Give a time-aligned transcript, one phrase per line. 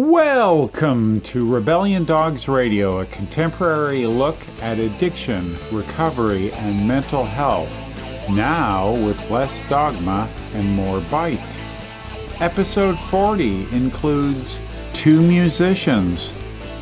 [0.00, 7.72] Welcome to Rebellion Dogs Radio, a contemporary look at addiction, recovery, and mental health.
[8.30, 11.42] Now with less dogma and more bite.
[12.38, 14.60] Episode 40 includes
[14.94, 16.28] two musicians,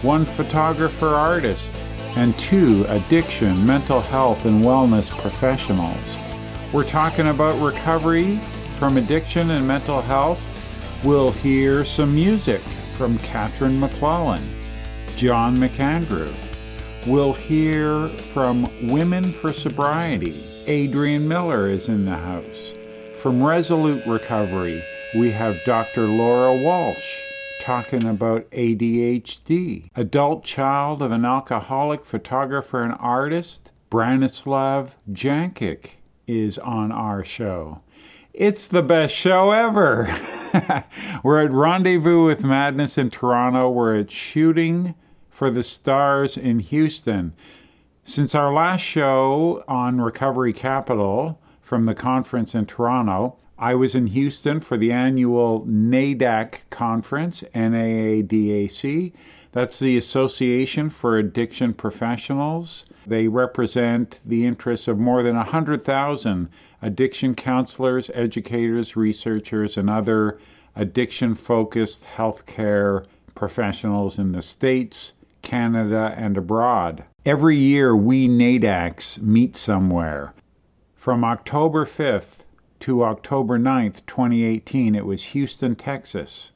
[0.03, 1.73] one photographer artist,
[2.17, 6.19] and two addiction, mental health, and wellness professionals.
[6.71, 8.37] We're talking about recovery
[8.77, 10.43] from addiction and mental health.
[11.03, 12.61] We'll hear some music
[12.97, 14.43] from Catherine MacLellan,
[15.17, 16.32] John McAndrew.
[17.07, 20.43] We'll hear from Women for Sobriety.
[20.67, 22.73] Adrienne Miller is in the house.
[23.18, 24.82] From Resolute Recovery,
[25.14, 26.07] we have Dr.
[26.07, 27.17] Laura Walsh
[27.61, 29.90] talking about ADHD.
[29.95, 35.91] Adult child of an alcoholic photographer and artist, Branislav Jankic,
[36.27, 37.83] is on our show.
[38.36, 40.14] It's the best show ever.
[41.22, 43.70] We're at Rendezvous with Madness in Toronto.
[43.70, 44.95] We're at Shooting
[45.31, 47.33] for the Stars in Houston.
[48.05, 54.09] Since our last show on Recovery Capital from the conference in Toronto, I was in
[54.09, 59.14] Houston for the annual NAADAC conference, NAADAC.
[59.53, 62.84] That's the Association for Addiction Professionals.
[63.07, 66.51] They represent the interests of more than 100,000
[66.83, 70.39] addiction counselors, educators, researchers, and other
[70.75, 77.05] addiction focused healthcare professionals in the States, Canada, and abroad.
[77.25, 80.35] Every year, we NAADACs meet somewhere.
[80.95, 82.41] From October 5th
[82.81, 86.51] to October 9th, 2018, it was Houston, Texas.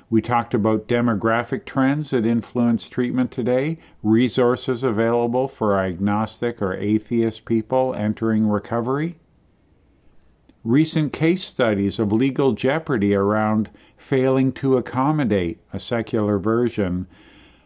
[0.08, 7.44] We talked about demographic trends that influence treatment today, resources available for agnostic or atheist
[7.44, 9.16] people entering recovery,
[10.64, 17.06] recent case studies of legal jeopardy around failing to accommodate a secular version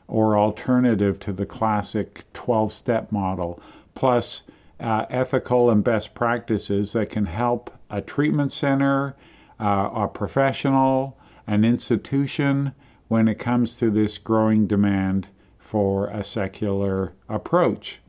[0.08, 3.60] or alternative to the classic 12 step model,
[3.94, 4.42] plus
[4.78, 9.16] uh, ethical and best practices that can help a treatment center,
[9.58, 12.72] uh, a professional, an institution
[13.08, 18.00] when it comes to this growing demand for a secular approach.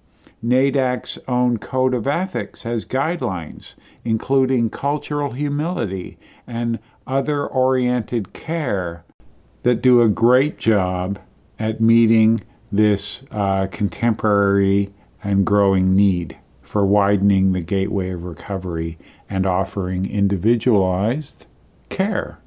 [0.43, 3.73] NAADAC's own code of ethics has guidelines,
[4.05, 9.03] including cultural humility and other oriented care,
[9.63, 11.19] that do a great job
[11.57, 14.93] at meeting this uh, contemporary
[15.23, 18.97] and growing need for widening the gateway of recovery
[19.29, 21.47] and offering individualized
[21.89, 22.39] care.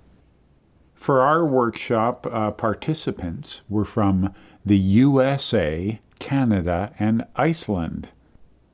[0.94, 4.34] For our workshop, uh, participants were from
[4.64, 8.10] the USA, Canada, and Iceland.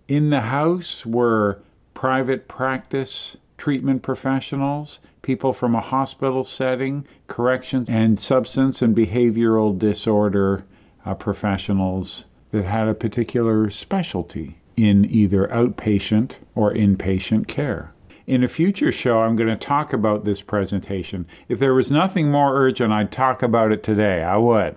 [0.06, 1.62] In the house were
[1.94, 10.64] private practice treatment professionals, people from a hospital setting, corrections, and substance and behavioral disorder
[11.06, 17.92] uh, professionals that had a particular specialty in either outpatient or inpatient care.
[18.26, 21.26] In a future show, I'm going to talk about this presentation.
[21.48, 24.22] If there was nothing more urgent, I'd talk about it today.
[24.22, 24.76] I would.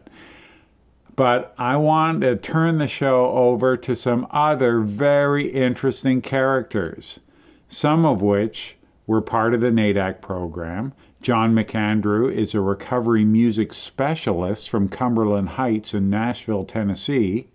[1.19, 7.19] But I want to turn the show over to some other very interesting characters,
[7.68, 10.94] some of which were part of the NAADAC program.
[11.21, 17.50] John McAndrew is a recovery music specialist from Cumberland Heights in Nashville, Tennessee.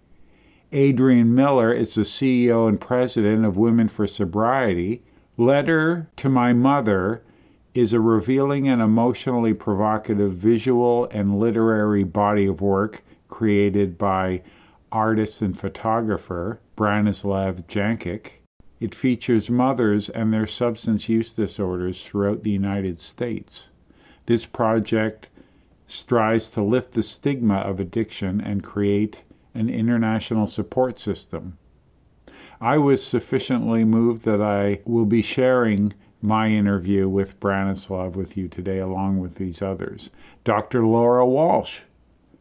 [0.71, 5.03] Adrienne Miller is the CEO and president of Women for Sobriety.
[5.39, 7.23] Letter to My Mother
[7.73, 13.03] is a revealing and emotionally provocative visual and literary body of work
[13.35, 14.41] created by
[14.93, 18.27] artist and photographer Branislav Jankic.
[18.79, 23.71] It features mothers and their substance use disorders throughout the United States.
[24.27, 25.31] This project
[25.89, 31.59] strives to lift the stigma of addiction and create an international support system.
[32.61, 35.93] I was sufficiently moved that I will be sharing
[36.23, 40.11] my interview with Branislav with you today, along with these others.
[40.45, 40.87] Dr.
[40.87, 41.81] Laura Walsh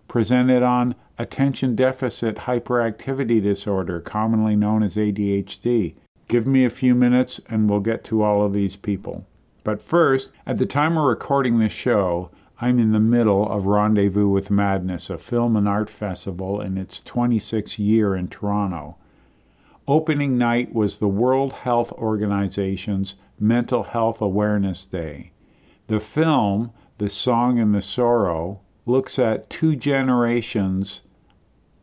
[0.07, 5.95] presented on attention deficit hyperactivity disorder, commonly known as ADHD.
[6.27, 9.25] Give me a few minutes and we'll get to all of these people.
[9.63, 14.27] But first, at the time of recording this show, I'm in the middle of Rendezvous
[14.27, 18.97] with Madness, a film and art festival in its 26th year in Toronto.
[19.87, 25.31] Opening night was the World Health Organization's Mental Health Awareness Day.
[25.87, 31.01] The film, The Song and the Sorrow, looks at two generations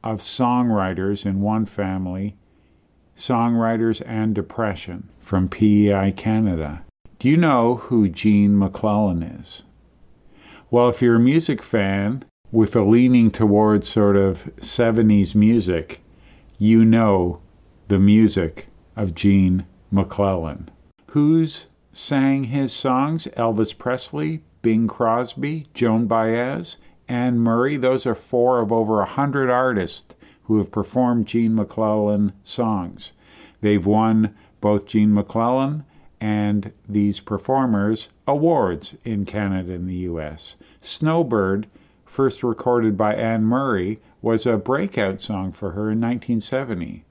[0.02, 2.36] of songwriters in one family,
[3.16, 6.82] songwriters and depression, from PEI Canada.
[7.18, 9.62] Do you know who Gene MacLellan is?
[10.70, 16.00] Well, if you're a music fan with a leaning towards sort of 70s music,
[16.58, 17.40] you know
[17.88, 20.70] the music of Gene MacLellan.
[21.08, 23.26] Who's sang his songs?
[23.36, 26.76] Elvis Presley, Bing Crosby, Joan Baez,
[27.10, 27.76] Anne Murray.
[27.76, 30.14] Those are four of over a hundred artists
[30.44, 33.12] who have performed Gene MacLellan songs.
[33.60, 35.84] They've won both Gene MacLellan
[36.20, 40.54] and these performers awards in Canada and the US.
[40.82, 41.66] Snowbird,
[42.06, 47.04] first recorded by Anne Murray, was a breakout song for her in 1970.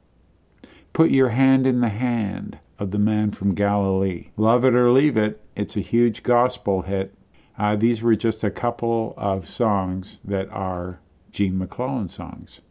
[0.94, 4.30] Put Your Hand in the Hand of the Man from Galilee.
[4.38, 7.13] Love It or Leave It, it's a huge gospel hit.
[7.59, 11.01] Uh, these were just a couple of songs that are
[11.31, 12.61] Gene MacLellan songs.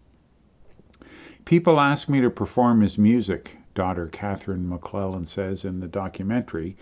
[1.45, 6.77] People ask me to perform his music, daughter Catherine MacLellan says in the documentary,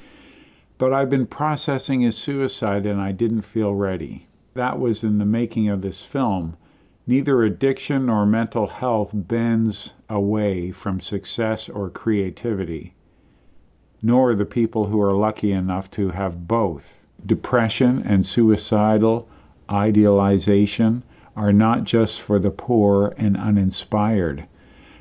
[0.79, 4.29] but I've been processing his suicide and I didn't feel ready.
[4.55, 6.57] That was in the making of this film.
[7.09, 12.95] Neither addiction nor mental health bends away from success or creativity,
[14.03, 17.01] nor the people who are lucky enough to have both.
[17.27, 19.29] Depression and suicidal
[19.69, 21.03] idealization
[21.35, 24.47] are not just for the poor and uninspired.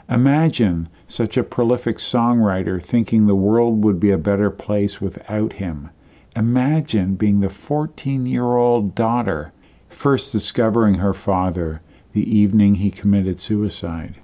[0.09, 5.89] Imagine such a prolific songwriter thinking the world would be a better place without him.
[6.35, 9.53] Imagine being the 14 year old daughter
[9.87, 11.81] first discovering her father
[12.13, 14.15] the evening he committed suicide.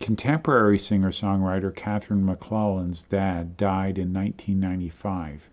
[0.00, 5.48] Contemporary singer songwriter Catherine MacLellan's dad died in 1995.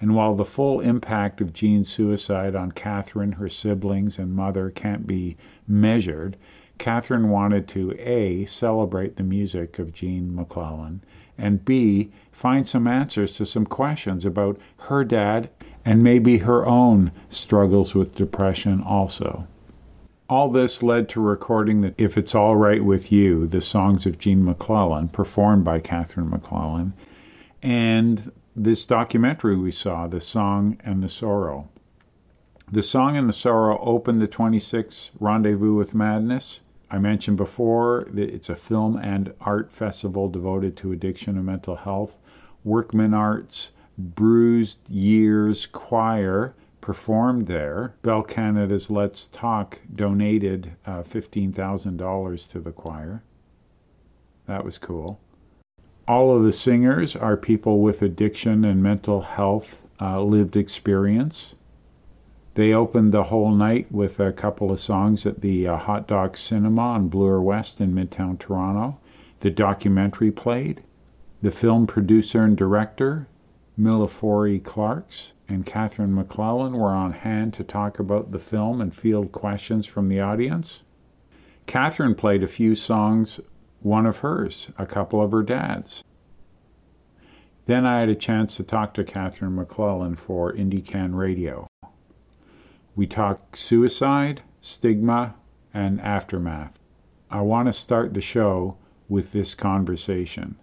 [0.00, 5.06] And while the full impact of Gene's suicide on Catherine, her siblings, and mother can't
[5.06, 5.36] be
[5.68, 6.36] measured,
[6.78, 8.46] Catherine wanted to A.
[8.46, 11.02] celebrate the music of Gene MacLellan,
[11.36, 12.10] and B.
[12.32, 15.50] find some answers to some questions about her dad
[15.84, 19.46] and maybe her own struggles with depression also.
[20.30, 24.18] All this led to recording the If It's All Right With You, the songs of
[24.18, 26.94] Gene MacLellan, performed by Catherine MacLellan.
[27.62, 31.70] and this documentary we saw, The Song and the Sorrow.
[32.70, 36.60] The Song and the Sorrow opened the 26th Rendezvous with Madness.
[36.90, 41.76] I mentioned before that it's a film and art festival devoted to addiction and mental
[41.76, 42.18] health.
[42.62, 47.94] Workman Arts, Bruised Years Choir, performed there.
[48.02, 53.22] Bell Canada's Let's Talk donated uh, $15,000 to the choir.
[54.46, 55.18] That was cool.
[56.10, 61.54] All of the singers are people with addiction and mental health uh, lived experience.
[62.54, 66.40] They opened the whole night with a couple of songs at the uh, Hot Docs
[66.40, 68.98] Cinema on Bloor West in Midtown Toronto.
[69.38, 70.82] The documentary played.
[71.42, 73.28] The film producer and director,
[73.78, 79.30] Millefiore Clarkes, and Catherine MacLellan were on hand to talk about the film and field
[79.30, 80.82] questions from the audience.
[81.66, 83.38] Catherine played a few songs,
[83.80, 86.04] one of hers, a couple of her dad's.
[87.66, 91.66] Then I had a chance to talk to Catherine MacLellan for IndieCan Radio.
[92.96, 95.34] We talked suicide, stigma,
[95.72, 96.78] and aftermath.
[97.30, 98.76] I want to start the show
[99.08, 100.56] with this conversation.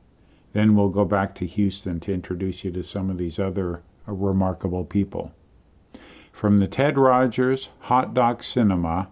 [0.54, 4.14] Then we'll go back to Houston to introduce you to some of these other uh,
[4.14, 5.32] remarkable people.
[6.32, 9.10] From the Ted Rogers Hot Docs Cinema,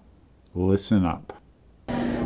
[0.54, 1.42] listen up.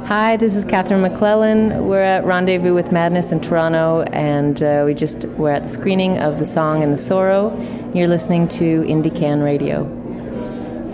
[0.10, 1.88] Hi, this is Catherine MacLellan.
[1.88, 6.18] We're at Rendezvous with Madness in Toronto, and uh, we just we're at the screening
[6.18, 7.56] of the song and the sorrow.
[7.94, 9.86] You're listening to Indie Can Radio.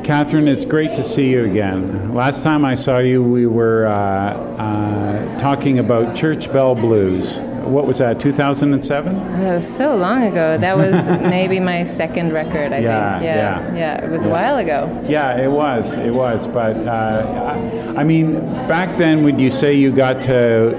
[0.03, 2.13] Catherine, it's great to see you again.
[2.13, 7.38] Last time I saw you, we were uh, uh, talking about Church Bell Blues.
[7.65, 9.15] What was that, 2007?
[9.15, 10.57] That was so long ago.
[10.57, 13.24] That was maybe my second record, I Yeah, think.
[13.25, 13.75] Yeah, yeah.
[13.75, 14.05] yeah.
[14.05, 15.03] It was a while ago.
[15.07, 15.91] Yeah, it was.
[15.93, 16.48] It was.
[16.48, 18.34] But uh, I, I mean,
[18.67, 20.75] back then, would you say you got to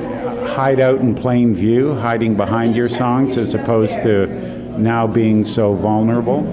[0.55, 4.27] hide out in plain view, hiding behind your songs, as opposed to
[4.79, 6.45] now being so vulnerable?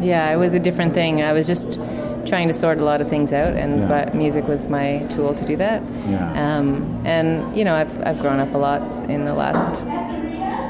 [0.00, 1.22] Yeah, it was a different thing.
[1.22, 1.78] I was just
[2.26, 3.88] trying to sort a lot of things out, and Yeah.
[3.88, 5.82] but music was my tool to do that.
[6.10, 6.56] Yeah.
[6.58, 9.80] Um, and you know, I've I've grown up a lot in the last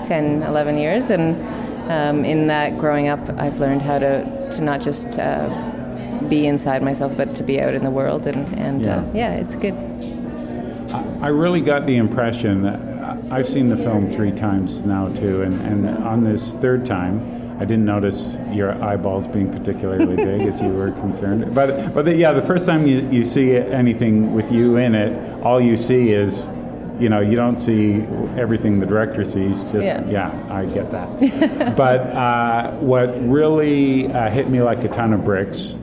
[0.09, 1.37] 10, 11 years, and
[1.91, 5.49] um, in that growing up, I've learned how to to not just uh,
[6.29, 8.97] be inside myself, but to be out in the world, and and Yeah.
[8.99, 9.75] Uh, yeah, it's good.
[11.21, 12.79] I really got the impression that
[13.31, 17.61] I've seen the film three times now too, and, and on this third time, I
[17.61, 21.55] didn't notice your eyeballs being particularly big as you were concerned.
[21.55, 25.43] But but the, yeah, the first time you, you see anything with you in it,
[25.43, 26.47] all you see is,
[27.01, 28.03] you know, you don't see
[28.39, 29.55] everything the director sees.
[29.73, 30.47] Just Yeah.
[30.51, 31.77] I get that.
[31.77, 35.75] but uh, what really uh, hit me like a ton of bricks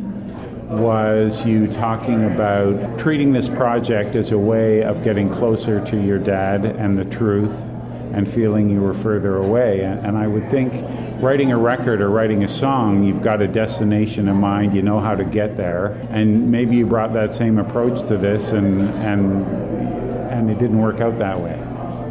[0.69, 6.17] was you talking about treating this project as a way of getting closer to your
[6.19, 7.51] dad and the truth
[8.13, 9.81] and feeling you were further away.
[9.81, 10.71] And, and I would think
[11.21, 14.99] writing a record or writing a song, you've got a destination in mind, you know
[14.99, 15.87] how to get there.
[16.09, 19.45] And maybe you brought that same approach to this and, and,
[20.31, 21.59] and it didn't work out that way.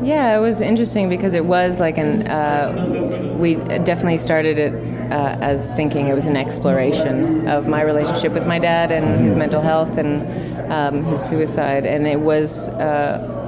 [0.03, 2.27] Yeah, it was interesting because it was like an.
[2.27, 4.75] Uh, we definitely started it
[5.13, 9.37] uh, as thinking it was an exploration of my relationship with my dad and his
[9.37, 13.42] mental health and um, his suicide, and it was uh,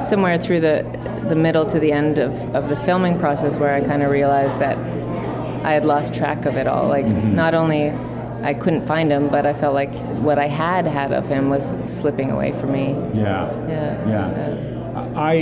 [0.00, 0.84] somewhere through the
[1.28, 4.58] the middle to the end of, of the filming process where I kind of realized
[4.58, 4.76] that
[5.64, 6.88] I had lost track of it all.
[6.88, 7.34] Like mm-hmm.
[7.34, 7.90] not only
[8.42, 11.72] I couldn't find him, but I felt like what I had had of him was
[11.86, 12.92] slipping away from me.
[13.14, 13.50] Yeah.
[13.68, 14.08] Yeah.
[14.08, 15.12] Yeah.
[15.16, 15.34] I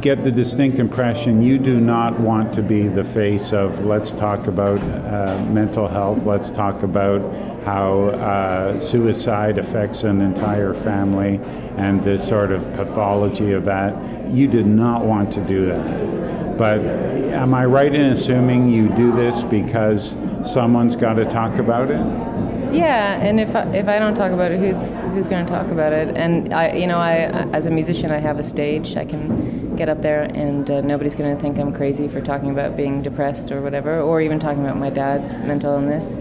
[0.00, 4.46] get the distinct impression you do not want to be the face of let's talk
[4.46, 7.20] about uh, mental health, let's talk about
[7.64, 11.38] how uh, suicide affects an entire family
[11.76, 13.94] and the sort of pathology of that.
[14.30, 16.56] You did not want to do that.
[16.56, 20.14] But am I right in assuming you do this because
[20.50, 22.49] someone's got to talk about it?
[22.72, 25.68] Yeah, and if I, if I don't talk about it, who's who's going to talk
[25.68, 26.16] about it?
[26.16, 27.14] And I, you know, I
[27.52, 28.96] as a musician, I have a stage.
[28.96, 32.50] I can get up there, and uh, nobody's going to think I'm crazy for talking
[32.50, 36.12] about being depressed or whatever, or even talking about my dad's mental illness.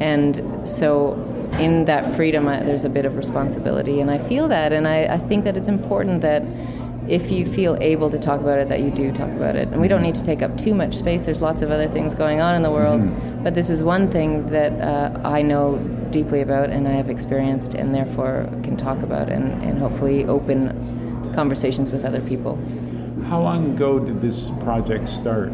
[0.00, 1.14] And so,
[1.58, 5.04] in that freedom, I, there's a bit of responsibility, and I feel that, and I,
[5.04, 6.42] I think that it's important that
[7.08, 9.68] if you feel able to talk about it, that you do talk about it.
[9.68, 11.24] And we don't need to take up too much space.
[11.24, 13.02] There's lots of other things going on in the world,
[13.44, 15.78] but this is one thing that uh, I know
[16.10, 21.32] deeply about and I have experienced, and therefore can talk about and, and hopefully open
[21.34, 22.56] conversations with other people.
[23.28, 25.52] How long ago did this project start?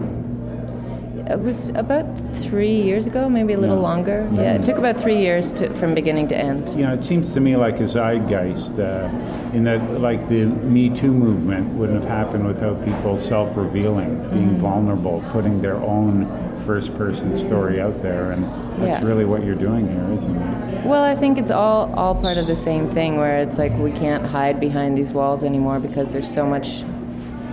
[1.31, 3.83] It was about three years ago, maybe a little Yeah.
[3.83, 4.29] longer.
[4.33, 6.69] Yeah, it took about three years to, from beginning to end.
[6.71, 9.09] You know, it seems to me like a zeitgeist, uh,
[9.55, 14.61] in that, like the Me Too movement wouldn't have happened without people self-revealing, being Mm-hmm.
[14.61, 16.27] vulnerable, putting their own
[16.67, 18.45] first-person story out there, and
[18.79, 19.07] that's Yeah.
[19.07, 20.87] really what you're doing here, isn't it?
[20.87, 23.91] Well, I think it's all all part of the same thing where it's like we
[23.93, 26.85] can't hide behind these walls anymore because there's so much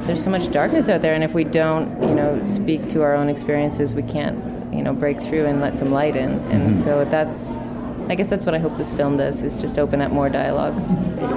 [0.10, 3.14] there's so much darkness out there and if we don't, you know, speak to our
[3.14, 6.32] own experiences, we can't, you know, break through and let some light in.
[6.32, 6.82] And mm-hmm.
[6.82, 7.56] so that's
[8.10, 10.74] I guess that's what I hope this film does is just open up more dialogue.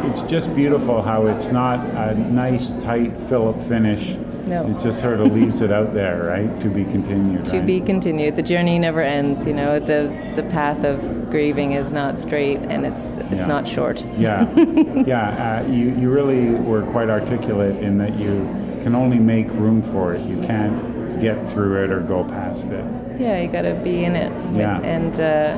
[0.07, 4.17] It's just beautiful how it's not a nice, tight Philip finish.
[4.47, 4.67] No.
[4.67, 6.61] It just sort of leaves it out there, right?
[6.63, 7.45] To be continued.
[7.45, 7.67] To right?
[7.67, 8.37] be continued.
[8.37, 9.79] The journey never ends, you know.
[9.81, 10.99] The the path of
[11.31, 13.47] grieving is not straight and it's it's Yeah.
[13.47, 14.03] not short.
[14.17, 14.51] Yeah,
[15.07, 15.63] yeah.
[15.63, 18.49] Uh, you you really were quite articulate in that you
[18.83, 20.23] can only make room for it.
[20.23, 22.85] You can't get through it or go past it.
[23.21, 24.33] Yeah, you got to be in it.
[24.57, 24.81] Yeah.
[24.81, 25.57] And uh,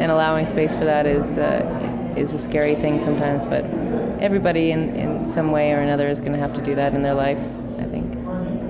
[0.00, 3.64] and allowing space for that is uh, is a scary thing sometimes, but
[4.20, 7.02] everybody in, in some way or another is going to have to do that in
[7.02, 7.38] their life,
[7.78, 8.14] I think.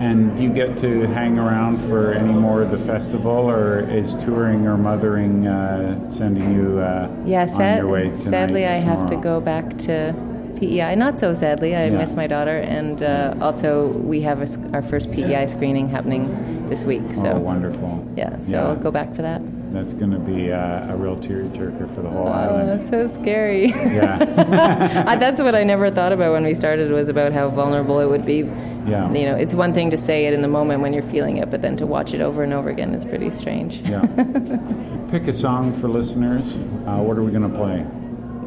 [0.01, 4.13] And do you get to hang around for any more of the festival, or is
[4.25, 8.75] touring or mothering uh, sending you uh, Yeah, on sad, your way tonight sadly, I
[8.77, 10.15] have to go back to
[10.57, 10.95] PEI.
[10.97, 11.99] Not so sadly, I Yeah.
[11.99, 16.85] miss my daughter, and uh, also we have a our first PEI screening happening this
[16.85, 17.03] week.
[17.15, 18.05] So Oh, wonderful.
[18.17, 18.63] yeah, so Yeah.
[18.69, 19.41] I'll go back for that.
[19.73, 22.51] That's going to be a, a real tearjerker for the whole island.
[22.51, 22.69] Oh, island.
[22.81, 23.67] that's so scary.
[23.69, 25.05] Yeah.
[25.09, 28.07] I- that's what I never thought about when we started was about how vulnerable it
[28.07, 28.39] would be.
[28.87, 29.13] Yeah.
[29.13, 31.51] You know, it's one thing to say it in the moment when you're feeling it,
[31.51, 33.79] but then to watch it over and over again is pretty strange.
[33.81, 34.03] yeah.
[35.11, 36.55] Pick a song for listeners.
[36.87, 37.85] Uh, what are we going to play?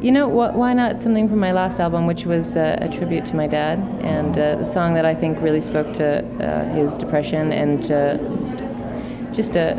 [0.04, 3.24] You know, wh- why not something from my last album, which was uh, a tribute
[3.26, 6.96] to my dad, and uh, the song that I think really spoke to uh, his
[6.98, 8.18] depression and uh,
[9.32, 9.74] just a,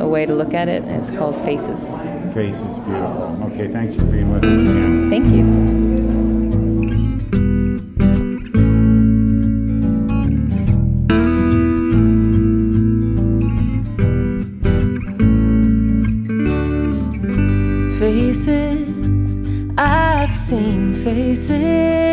[0.00, 0.82] a way to look at it.
[0.82, 1.88] And it's called Faces.
[2.34, 3.50] Faces, beautiful.
[3.52, 5.10] Okay, thanks for being with us again.
[5.10, 5.44] Thank you.
[17.98, 19.36] Faces,
[19.76, 22.09] I've seen faces.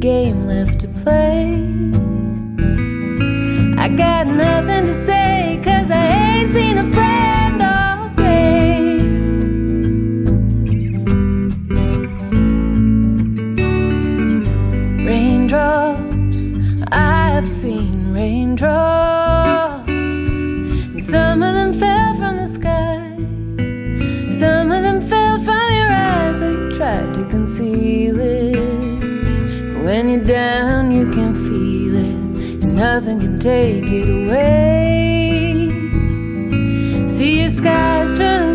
[0.00, 1.54] Game left to play.
[3.78, 8.98] I got nothing to say, cause I ain't seen a friend all day.
[15.06, 16.52] Raindrops,
[16.92, 19.88] I've seen raindrops.
[19.88, 22.75] And some of them fell from the sky.
[30.26, 35.70] Down, you can feel it, and nothing can take it away.
[37.08, 38.45] See your skies turning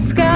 [0.00, 0.29] Your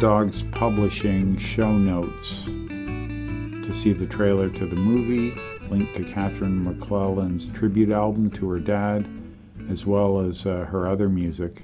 [0.00, 5.34] Dogs Publishing show notes to see the trailer to the movie,
[5.68, 9.08] link to Catherine MacLellan's tribute album to her dad,
[9.68, 11.62] as well as uh, her other music.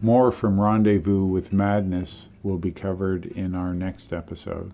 [0.00, 4.72] More from Rendezvous with Madness will be covered in our next episode.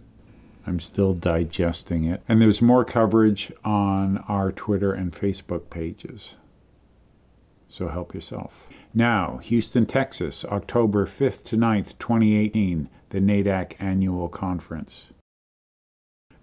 [0.66, 2.22] I'm still digesting it.
[2.28, 6.36] And there's more coverage on our Twitter and Facebook pages.
[7.70, 8.66] So help yourself.
[8.92, 15.04] Now, Houston, Texas, October 5th to 9th, 2018, the NAADAC Annual Conference.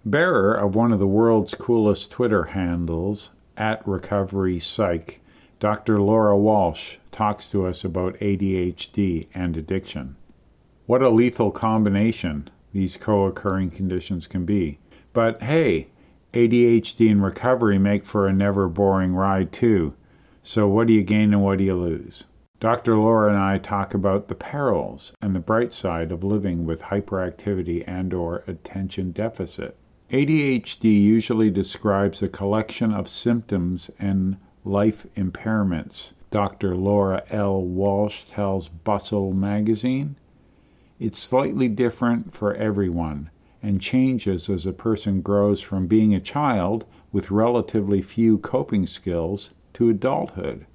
[0.04, 5.20] Bearer of one of the world's coolest Twitter handles, at Recovery Psych,
[5.60, 6.00] Dr.
[6.00, 10.16] Laura Walsh talks to us about ADHD and addiction.
[10.86, 14.78] What a lethal combination these co occurring conditions can be.
[15.12, 15.88] But hey,
[16.32, 19.94] ADHD and recovery make for a never boring ride, too.
[20.42, 22.24] So, what do you gain and what do you lose?
[22.60, 22.96] Dr.
[22.96, 27.84] Laura and I talk about the perils and the bright side of living with hyperactivity
[27.86, 29.76] and or attention deficit.
[30.10, 36.12] ADHD usually describes a collection of symptoms and life impairments.
[36.30, 36.74] Dr.
[36.74, 37.62] Laura L.
[37.62, 40.16] Walsh tells Bustle magazine
[40.98, 43.30] it's slightly different for everyone
[43.62, 49.50] and changes as a person grows from being a child with relatively few coping skills
[49.78, 50.66] to adulthood.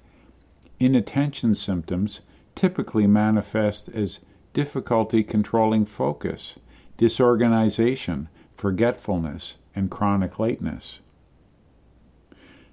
[0.80, 2.22] Inattention symptoms
[2.54, 4.20] typically manifest as
[4.54, 6.54] difficulty controlling focus,
[6.96, 11.00] disorganization, forgetfulness, and chronic lateness.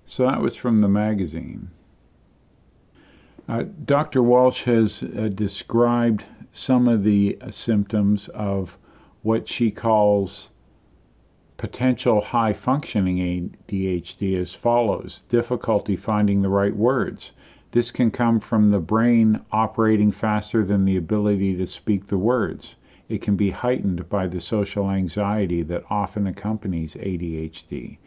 [0.08, 1.70] So that was from the magazine.
[3.50, 4.24] Uh, Dr.
[4.24, 8.78] Walsh has uh, described some of the uh, symptoms of
[9.22, 10.50] what she calls
[11.62, 17.34] potential high functioning ADHD as follows difficulty finding the right words.
[17.70, 22.74] This can come from the brain operating faster than the ability to speak the words.
[23.08, 28.00] It can be heightened by the social anxiety that often accompanies ADHD.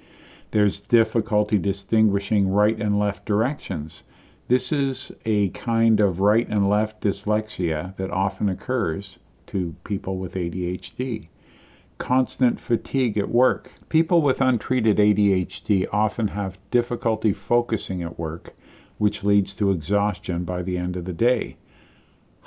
[0.51, 4.03] There's difficulty distinguishing right and left directions.
[4.49, 10.35] This is a kind of right and left dyslexia that often occurs to people with
[10.35, 11.29] ADHD.
[12.05, 13.73] Constant fatigue at work.
[13.89, 18.53] People with untreated ADHD often have difficulty focusing at work,
[18.99, 21.57] which leads to exhaustion by the end of the day.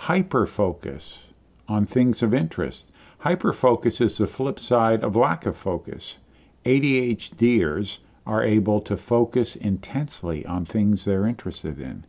[0.01, 1.29] Hyperfocus
[1.67, 2.91] on things of interest.
[3.21, 6.19] Hyperfocus is the flip side of lack of focus.
[6.63, 12.05] ADHDers are able to focus intensely on things they're interested in.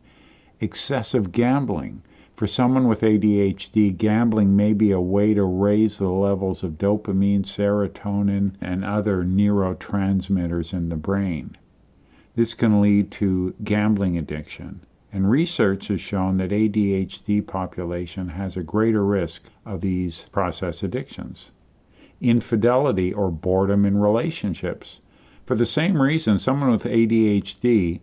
[0.61, 2.03] Excessive gambling.
[2.39, 7.41] For someone with ADHD, gambling may be a way to raise the levels of dopamine,
[7.41, 11.57] serotonin, and other neurotransmitters in the brain.
[12.37, 14.85] This can lead to gambling addiction.
[15.11, 21.51] And research has shown that ADHD population has a greater risk of these process addictions.
[22.21, 25.01] Infidelity or boredom in relationships.
[25.45, 27.99] For the same reason, someone with ADHD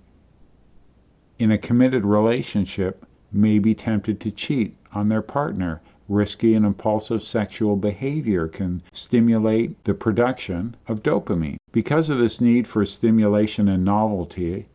[1.39, 5.81] in a committed relationship may be tempted to cheat on their partner.
[6.09, 11.57] Risky and impulsive sexual behavior can stimulate the production of dopamine.
[11.73, 14.67] Because of this need for stimulation and novelty,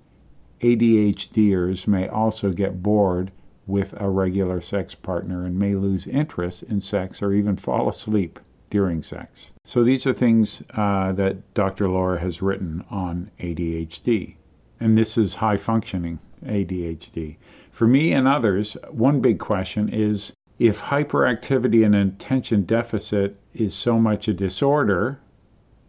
[0.62, 3.32] ADHDers may also get bored
[3.66, 8.40] with a regular sex partner and may lose interest in sex or even fall asleep
[8.70, 9.52] during sex.
[9.66, 11.90] So these are things uh, that Dr.
[11.90, 14.36] Laura has written on ADHD.
[14.80, 17.38] And this is high functioning ADHD.
[17.82, 23.98] For me and others, one big question is if hyperactivity and attention deficit is so
[23.98, 25.20] much a disorder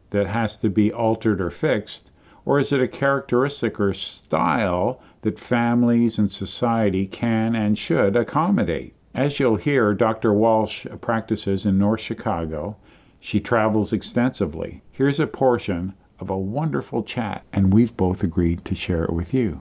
[0.09, 2.11] that has to be altered or fixed,
[2.46, 8.94] or is it a characteristic or style that families and society can and should accommodate?
[9.12, 10.33] As you'll hear, Dr.
[10.33, 12.78] Walsh practices in North Chicago.
[13.20, 14.81] She travels extensively.
[14.90, 19.35] Here's a portion of a wonderful chat, and we've both agreed to share it with
[19.35, 19.61] you.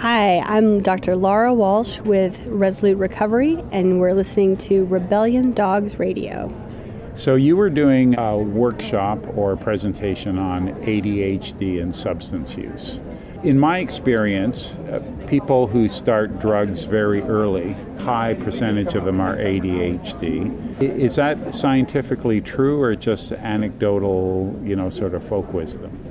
[0.00, 1.14] Hi, I'm Dr.
[1.14, 6.50] Laura Walsh with Resolute Recovery, and we're listening to Rebellion Dogs Radio.
[7.16, 12.98] So, you were doing a workshop or presentation on ADHD and substance use.
[13.42, 19.36] In my experience, uh, people who start drugs very early, high percentage of them are
[19.36, 20.80] ADHD.
[20.80, 26.09] Is that scientifically true or just anecdotal, you know, sort of folk wisdom?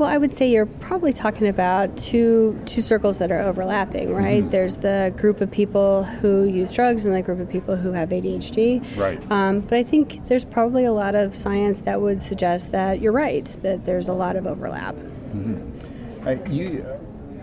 [0.00, 4.40] Well, I would say you're probably talking about two two circles that are overlapping, right?
[4.40, 4.50] Mm-hmm.
[4.50, 8.08] There's the group of people who use drugs and the group of people who have
[8.08, 8.96] ADHD.
[8.96, 9.20] Right.
[9.30, 13.12] Um, but I think there's probably a lot of science that would suggest that you're
[13.12, 14.94] right, that there's a lot of overlap.
[14.94, 16.26] Mm-hmm.
[16.26, 16.82] I, you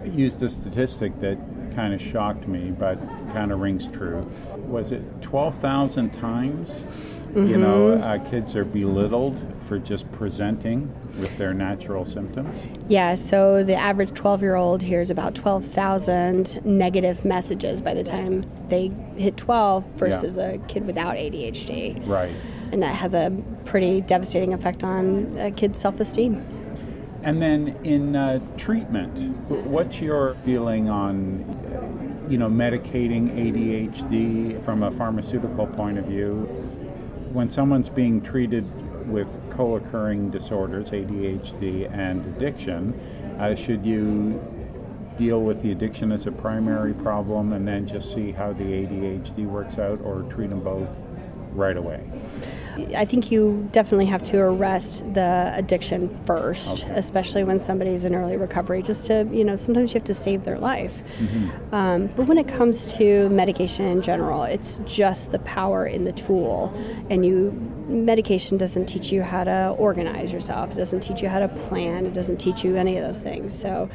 [0.03, 1.37] used a statistic that
[1.75, 2.97] kind of shocked me, but
[3.33, 4.27] kind of rings true.
[4.65, 6.71] Was it 12,000 times?
[6.71, 7.47] Mm-hmm.
[7.49, 8.03] You know, mm-hmm.
[8.03, 9.37] uh, kids are belittled
[9.67, 12.59] for just presenting with their natural symptoms?
[12.87, 18.45] Yeah, so the average 12 year old hears about 12,000 negative messages by the time
[18.69, 20.49] they hit 12 versus yeah.
[20.49, 22.07] a kid without ADHD.
[22.07, 22.33] Right.
[22.71, 23.31] and that has a
[23.65, 26.45] pretty devastating effect on a kid's self-esteem.
[27.23, 29.17] And then in uh, treatment,
[29.49, 36.43] what's your feeling on, uh, you know, medicating ADHD from a pharmaceutical point of view?
[37.33, 38.65] When someone's being treated
[39.07, 42.93] with co-occurring disorders, ADHD and addiction,
[43.39, 44.39] uh, should you
[45.17, 49.45] deal with the addiction as a primary problem and then just see how the ADHD
[49.45, 50.89] works out, or treat them both
[51.53, 52.03] right away?
[52.95, 56.93] I think you definitely have to arrest the addiction first, Okay.
[56.93, 60.43] especially when somebody's in early recovery, just to, you know, sometimes you have to save
[60.43, 61.01] their life.
[61.17, 61.73] Mm-hmm.
[61.73, 66.11] Um, but when it comes to medication in general, it's just the power in the
[66.11, 66.71] tool.
[67.09, 67.49] And you,
[67.87, 72.05] medication doesn't teach you how to organize yourself, it doesn't teach you how to plan,
[72.05, 73.57] it doesn't teach you any of those things.
[73.57, 73.89] So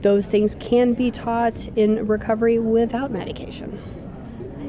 [0.00, 3.80] those things can be taught in recovery without medication.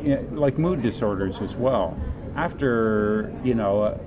[0.03, 1.97] Yeah, like mood disorders as well.
[2.35, 3.97] After you know uh,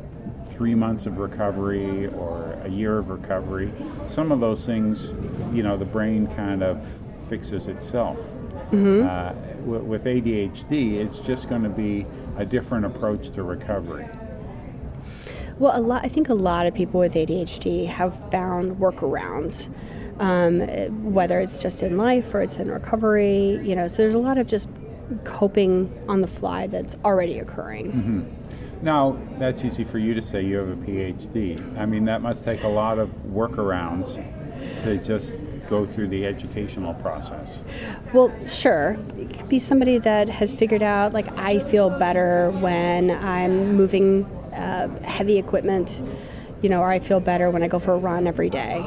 [0.52, 3.72] three months of recovery or a year of recovery,
[4.08, 5.14] some of those things,
[5.54, 6.84] you know, the brain kind of
[7.28, 8.18] fixes itself.
[8.72, 9.32] Uh,
[9.64, 12.04] with, with ADHD, it's just going to be
[12.36, 14.08] a different approach to recovery.
[15.58, 16.04] Well, a lot.
[16.04, 19.70] I think a lot of people with ADHD have found workarounds,
[20.20, 20.60] um,
[21.12, 23.60] whether it's just in life or it's in recovery.
[23.62, 24.68] You know, so there's a lot of just
[25.24, 28.36] coping on the fly that's already occurring.
[28.82, 31.78] Now, that's easy for you to say you have a PhD.
[31.78, 34.14] I mean, that must take a lot of workarounds
[34.82, 35.34] to just
[35.68, 37.58] go through the educational process.
[38.12, 38.98] Well, sure.
[39.18, 44.24] It could be somebody that has figured out, like, I feel better when I'm moving
[44.56, 46.02] uh, heavy equipment,
[46.62, 48.78] you know, or I feel better when I go for a run every day.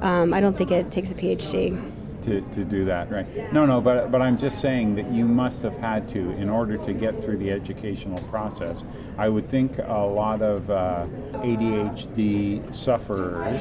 [0.00, 1.91] Um, I don't think it takes a PhD.
[2.24, 3.52] To, to do that, right?
[3.52, 6.76] No, no, but but I'm just saying that you must have had to in order
[6.78, 8.82] to get through the educational process.
[9.18, 13.56] I would think a lot of uh, ADHD sufferers,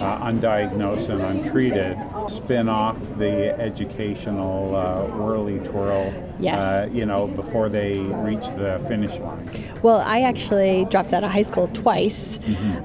[0.00, 1.96] uh, undiagnosed and untreated,
[2.28, 6.12] spin off the educational uh, whirly twirl.
[6.38, 6.58] Yes.
[6.58, 9.48] Uh, you know, before they reach the finish line.
[9.82, 12.38] Well, I actually dropped out of high school twice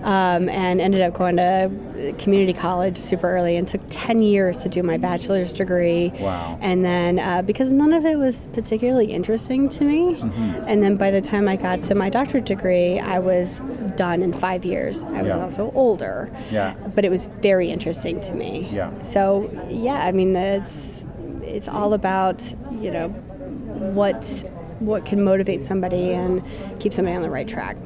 [0.04, 1.70] um, and ended up going to
[2.18, 6.12] community college super early and took 10 years to do my bachelor's degree.
[6.20, 6.58] Wow.
[6.62, 10.20] And then, uh, because none of it was particularly interesting to me,
[10.68, 13.60] and then by the time I got to my doctorate degree, I was
[13.96, 15.04] done in five years.
[15.04, 15.42] I was Yeah.
[15.44, 16.30] also older.
[16.52, 16.74] Yeah.
[16.96, 18.70] But it was very interesting to me.
[18.72, 18.90] Yeah.
[19.04, 21.04] So, yeah, I mean, it's,
[21.44, 24.44] it's all about, you know, what
[24.80, 26.42] what can motivate somebody and
[26.80, 27.78] keep somebody on the right track.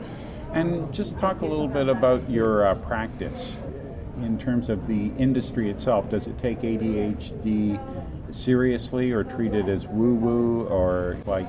[0.54, 3.52] And just talk a little bit about your uh, practice
[4.22, 6.10] in terms of the industry itself.
[6.10, 7.80] Does it take ADHD
[8.34, 11.48] seriously or treat it as woo woo or like,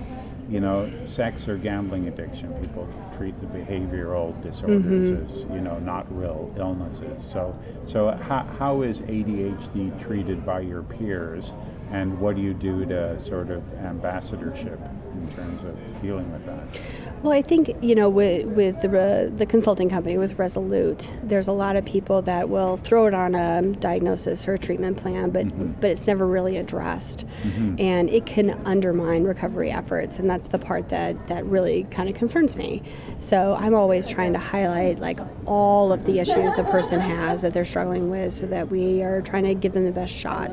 [0.49, 2.53] you know, sex or gambling addiction?
[2.61, 5.25] People treat the behavioral disorders mm-hmm.
[5.25, 7.25] as, you know, not real illnesses.
[7.33, 11.53] So, so how, how is ADHD treated by your peers?
[11.93, 14.81] And what do you do to sort of ambassadorship
[15.13, 16.81] in terms of dealing with that?
[17.27, 21.53] Well, I think you know with with the the consulting company with Resolute, there's a
[21.53, 25.47] lot of people that will throw it on a diagnosis or a treatment plan, but
[25.47, 25.73] mm-hmm.
[25.81, 27.75] but it's never really addressed, mm-hmm.
[27.81, 32.15] and it can undermine recovery efforts, and that's the part that that really kind of
[32.15, 32.81] concerns me.
[33.19, 37.53] So I'm always trying to highlight like all of the issues a person has that
[37.53, 40.53] they're struggling with, so that we are trying to give them the best shot.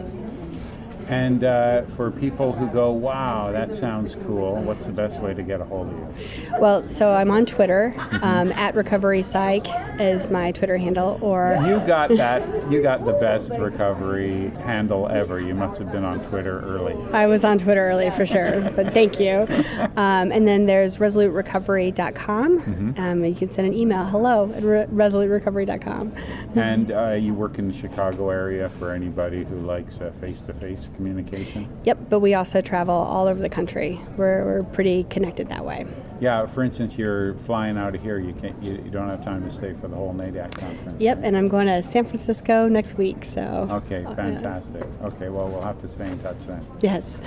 [1.08, 5.44] And uh, for people who go, wow, that sounds cool, what's the best way to
[5.44, 6.52] get a hold of you?
[6.60, 9.66] Well, so I'm on Twitter um, at Recovery Psych
[10.00, 15.40] is my Twitter handle, or You got that, you got the best recovery handle ever.
[15.40, 16.96] You must have been on Twitter early.
[17.12, 19.48] I was on Twitter early for sure, but thank you.
[19.96, 22.60] Um, and then there's resoluterecovery.com.
[22.60, 26.14] Um, and you can send an email, hello at re- resoluterecovery.com.
[26.56, 30.88] And uh, you work in the Chicago area for anybody who likes face to face
[31.04, 31.70] communication?
[31.84, 34.00] Yep, but we also travel all over the country.
[34.18, 35.86] We're, we're pretty connected that way.
[36.20, 39.44] Yeah, for instance, you're flying out of here, you, can't, you, you don't have time
[39.44, 41.02] to stay for the whole NAADAC conference.
[41.02, 43.68] Yep, and I'm going to San Francisco next week, so.
[43.70, 44.84] Okay, uh, fantastic.
[45.04, 46.66] Okay, well, we'll have to stay in touch then.
[46.82, 47.20] Yes.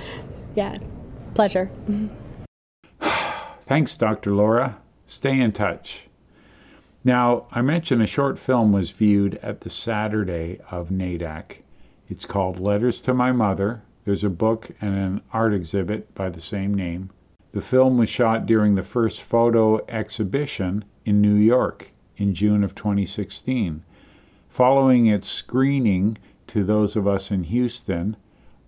[0.55, 0.79] Yeah.
[1.35, 1.71] Pleasure.
[3.67, 4.33] Thanks, Dr.
[4.33, 4.79] Laura.
[5.05, 6.07] Stay in touch.
[7.05, 11.59] Now, I mentioned a short film was viewed at the Saturday of NAADAC.
[12.09, 13.83] It's called Letters to My Mother.
[14.05, 17.11] There's a book and an art exhibit by the same name.
[17.51, 22.77] The film was shot during the first photo exhibition in New York in June of
[22.77, 23.83] 2016.
[24.49, 26.17] Following its screening
[26.47, 28.17] to those of us in Houston,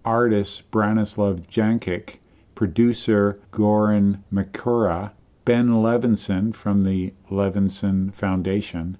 [0.04, 2.16] artist Branislav Jankic,
[2.56, 5.12] producer Goran Mikura,
[5.44, 8.98] Ben Levinson from the Levinson Foundation,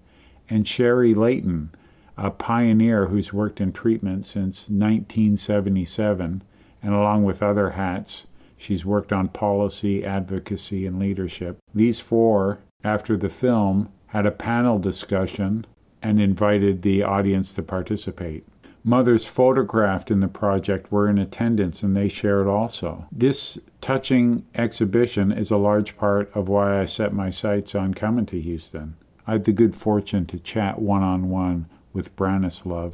[0.48, 1.70] and Sherry Layton,
[2.19, 6.43] a pioneer who's worked in treatment since 1977,
[6.83, 8.27] and along with other hats,
[8.57, 11.59] she's worked on policy, advocacy, and leadership.
[11.75, 15.65] These four, after the film, had a panel discussion
[16.03, 18.45] and invited the audience to participate.
[18.85, 23.07] Mothers photographed in the project were in attendance and they shared also.
[23.13, 28.27] This touching exhibition is a large part of why I set my sights on coming
[28.27, 28.97] to Houston.
[29.27, 31.67] I had the good fortune to chat one on one
[31.99, 32.93] with Branislav,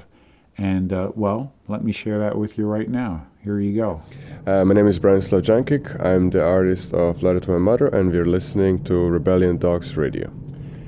[0.56, 3.26] and uh, well, let me share that with you right now.
[3.42, 4.02] Here you go.
[4.46, 6.02] Uh, my name is Branislav Jankic.
[6.02, 10.32] I'm the artist of Letter to My Mother, and we're listening to Rebellion Dogs Radio.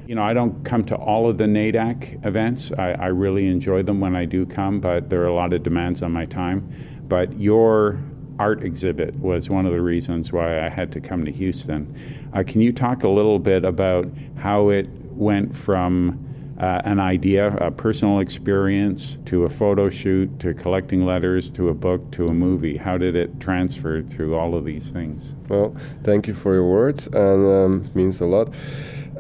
[0.07, 2.73] You know, I don't come to all of the NAADAC events.
[2.79, 5.63] I, I really enjoy them when I do come, but there are a lot of
[5.63, 6.73] demands on my time.
[7.09, 8.01] But your
[8.39, 12.31] art exhibit was one of the reasons why I had to come to Houston.
[12.33, 14.07] Uh, can you talk a little bit about
[14.39, 16.26] how it went from
[16.59, 21.75] uh, an idea, a personal experience, to a photo shoot, to collecting letters, to a
[21.75, 22.77] book, to a movie?
[22.77, 25.35] How did it transfer through all of these things?
[25.49, 28.53] Well, thank you for your words, and um, it means a lot.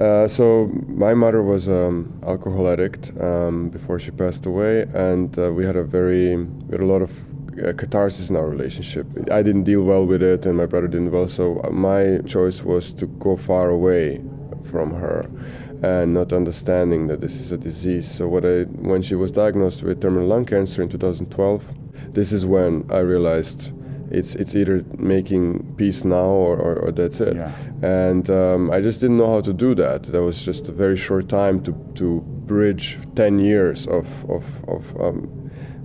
[0.00, 5.50] Uh, so my mother was um, alcohol addict um, before she passed away, and uh,
[5.52, 7.10] we had a very we had a lot of
[7.64, 9.06] uh, catharsis in our relationship.
[9.30, 11.28] I didn't deal well with it, and my brother didn't well.
[11.28, 14.20] So my choice was to go far away
[14.70, 15.26] from her,
[15.86, 18.06] and not understanding that this is a disease.
[18.10, 21.64] So what I when she was diagnosed with terminal lung cancer in 2012,
[22.12, 23.72] this is when I realized
[24.10, 27.36] it's it's either making peace now or, or, or that's it.
[27.36, 27.52] Yeah.
[27.82, 30.04] And um, I just didn't know how to do that.
[30.04, 35.00] That was just a very short time to, to bridge 10 years of, of, of,
[35.00, 35.28] um,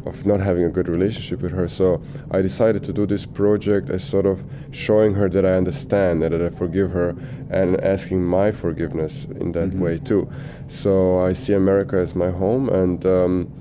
[0.05, 1.67] of not having a good relationship with her.
[1.67, 6.23] So I decided to do this project as sort of showing her that I understand
[6.23, 7.15] and that I forgive her
[7.49, 10.29] and asking my forgiveness in that way too.
[10.67, 13.51] So I see America as my home and um,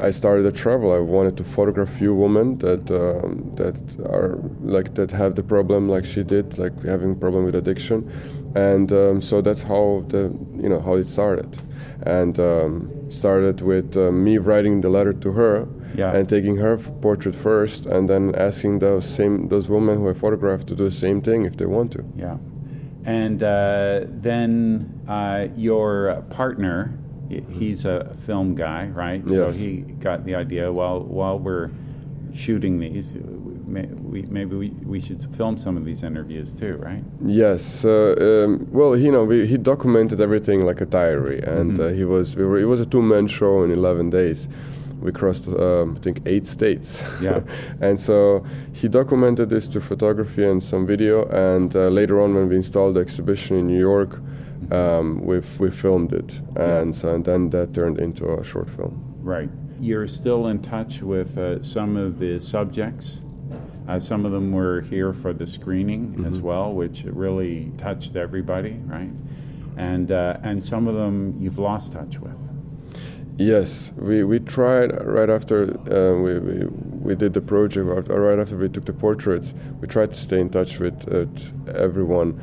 [0.00, 0.92] I started a travel.
[0.92, 3.76] I wanted to photograph few women that um, that
[4.06, 8.10] are like that have the problem like she did, like having problem with addiction,
[8.56, 11.56] and um, so that's how the you know how it started,
[12.02, 15.68] and um, started with uh, me writing the letter to her.
[15.96, 16.12] Yeah.
[16.14, 20.66] And taking her portrait first, and then asking those same those women who I photographed
[20.68, 22.04] to do the same thing if they want to.
[22.16, 22.36] Yeah.
[23.04, 29.22] And uh, then uh, your partner, he's a film guy, right?
[29.26, 29.52] Yes.
[29.54, 30.72] So he got the idea.
[30.72, 31.70] While while we're
[32.34, 33.06] shooting these,
[34.12, 37.04] we, maybe we, we should film some of these interviews too, right?
[37.24, 37.84] Yes.
[37.84, 38.14] Uh,
[38.46, 41.84] um, well, you know, we, he documented everything like a diary, and Mhm.
[41.84, 42.34] uh, he was.
[42.36, 42.58] We were.
[42.58, 44.48] It was a two-man show in 11 days.
[45.04, 47.02] We crossed, um, I think, eight states.
[47.20, 47.42] Yeah.
[47.80, 51.26] and so he documented this through photography and some video.
[51.26, 54.18] And uh, later on, when we installed the exhibition in New York,
[54.70, 58.94] um, we we filmed it, and so and then that turned into a short film.
[59.20, 59.50] Right.
[59.80, 63.18] You're still in touch with uh, some of the subjects.
[63.88, 68.80] Uh, some of them were here for the screening as well, which really touched everybody,
[68.86, 69.10] right?
[69.76, 72.43] And uh, and some of them you've lost touch with.
[73.36, 78.56] Yes, we, we tried right after uh, we, we, we did the project, right after
[78.56, 81.08] we took the portraits, we tried to stay in touch with
[81.74, 82.40] everyone.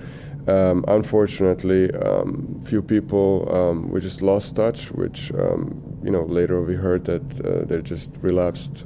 [0.48, 6.62] Um, unfortunately, um, few people um, we just lost touch, which um, you know later
[6.62, 8.84] we heard that uh, they just relapsed,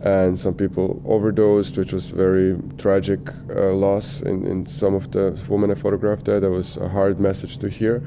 [0.00, 3.18] and some people overdosed, which was very tragic
[3.50, 6.40] uh, loss in, in some of the women I photographed there.
[6.40, 8.02] That was a hard message to hear.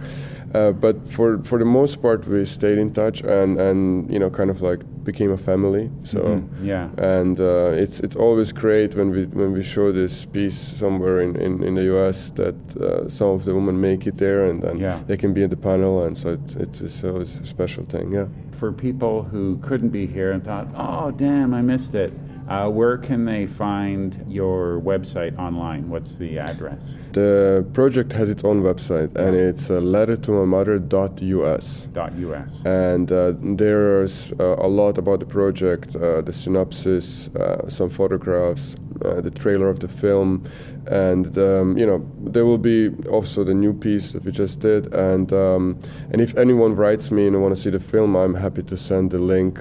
[0.53, 4.29] Uh, but for for the most part, we stayed in touch and and you know
[4.29, 5.89] kind of like became a family.
[6.03, 6.89] So Mhm, yeah.
[6.97, 11.35] and uh, it's it's always great when we when we show this piece somewhere in,
[11.35, 12.31] in, in the U.S.
[12.31, 14.99] that uh, some of the women make it there and then Yeah.
[15.07, 18.11] they can be in the panel and so it's it's, it's always a special thing.
[18.13, 18.27] Yeah.
[18.59, 22.11] For people who couldn't be here and thought, "Oh, damn, I missed it,"
[22.47, 25.89] uh, where can they find your website online?
[25.89, 26.79] What's the address?
[27.13, 31.87] The project has its own website and it's uh, lettertomymother.us.
[31.93, 32.61] Dot .us.
[32.65, 38.75] and uh, there's uh, a lot about the project uh, the synopsis uh, some photographs
[39.03, 40.47] uh, the trailer of the film
[40.87, 44.93] and um, you know there will be also the new piece that we just did
[44.93, 45.79] and um,
[46.11, 49.11] and if anyone writes me and want to see the film i'm happy to send
[49.11, 49.59] the link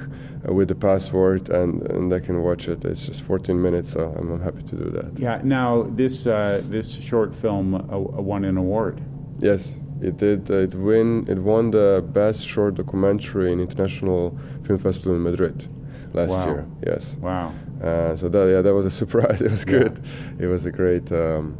[0.49, 4.30] with the password and, and they can watch it it's just 14 minutes so i'm,
[4.32, 5.40] I'm happy to do that Yeah.
[5.42, 9.01] Now this uh, this short film uh, uh, won an award.
[9.38, 14.36] yes it did uh, it win it won the best short documentary in international
[14.66, 15.66] film festival in madrid
[16.12, 16.47] last Wow.
[16.47, 17.53] year yes Wow.
[17.82, 19.42] Uh, so that yeah, that was a surprise.
[19.42, 19.72] It was Yeah.
[19.78, 19.95] good.
[20.38, 21.57] It was a great, um,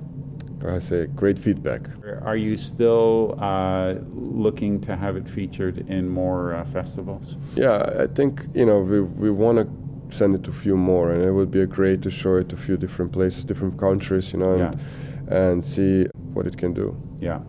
[0.71, 1.83] I say, great feedback.
[2.23, 7.37] Are you still uh, looking to have it featured in more uh, festivals?
[7.55, 9.67] Yeah, I think you know we we want to
[10.15, 12.55] send it to a few more, and it would be great to show it to
[12.55, 16.97] a few different places, different countries, you know, and, and see what it can do.
[17.21, 17.41] Yeah.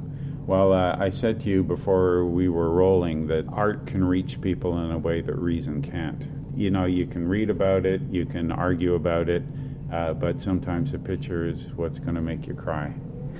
[0.47, 4.77] Well, uh, I said to you before we were rolling that art can reach people
[4.83, 6.23] in a way that reason can't.
[6.53, 9.43] You know, you can read about it, you can argue about it,
[9.91, 12.93] uh, but sometimes a picture is what's going to make you cry.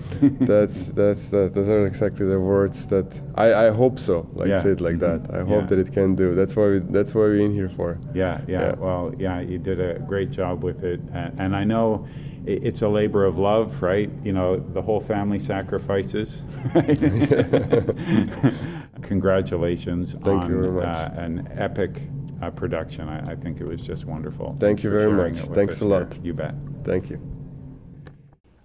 [0.42, 1.54] that's that's that.
[1.54, 4.28] Those are exactly the words that I, I hope so.
[4.34, 4.62] Like yeah.
[4.62, 5.32] say it like mm-hmm.
[5.32, 5.40] that.
[5.40, 6.36] I hope that it can do.
[6.36, 7.98] That's why we, that's why we're in here for.
[8.14, 8.76] Yeah, yeah, yeah.
[8.76, 12.08] Well, yeah, you did a great job with it, and, and I know
[12.46, 14.10] it's a labor of love, right?
[14.24, 16.42] You know, the whole family sacrifices.
[19.02, 20.86] Congratulations Thank on you very much.
[20.86, 22.04] Uh, an epic
[22.42, 23.08] uh, production.
[23.08, 24.56] I, I, think it was just wonderful.
[24.60, 25.38] Thank you very much.
[25.50, 26.14] Thanks a lot.
[26.14, 26.24] Here.
[26.24, 26.56] You bet.
[26.84, 27.35] Thank you.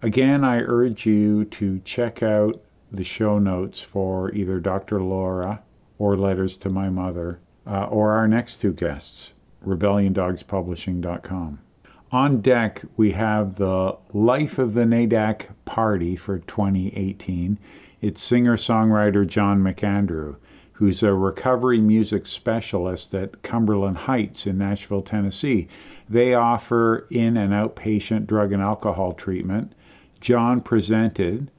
[0.03, 5.03] Again, I urge you to check out the show notes for either Dr.
[5.03, 5.63] Laura
[5.99, 9.35] or Letters to My Mother uh, or our next two guests,
[9.67, 11.61] RebellionDogsPublishing.com.
[12.13, 17.59] On deck, we have the Life of the NAADAC Party for 2018.
[18.01, 20.37] It's singer songwriter John McAndrew,
[20.73, 25.69] who's a recovery music specialist at Cumberland Heights in Nashville, Tennessee.
[26.09, 29.75] They offer in and outpatient drug and alcohol treatment
[30.21, 31.51] John presented.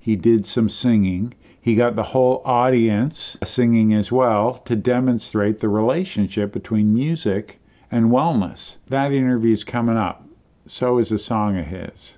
[0.00, 1.34] He did some singing.
[1.60, 7.60] He got the whole audience singing as well to demonstrate the relationship between music
[7.90, 8.76] and wellness.
[8.88, 10.24] That interview is coming up.
[10.66, 12.14] So is a song of his.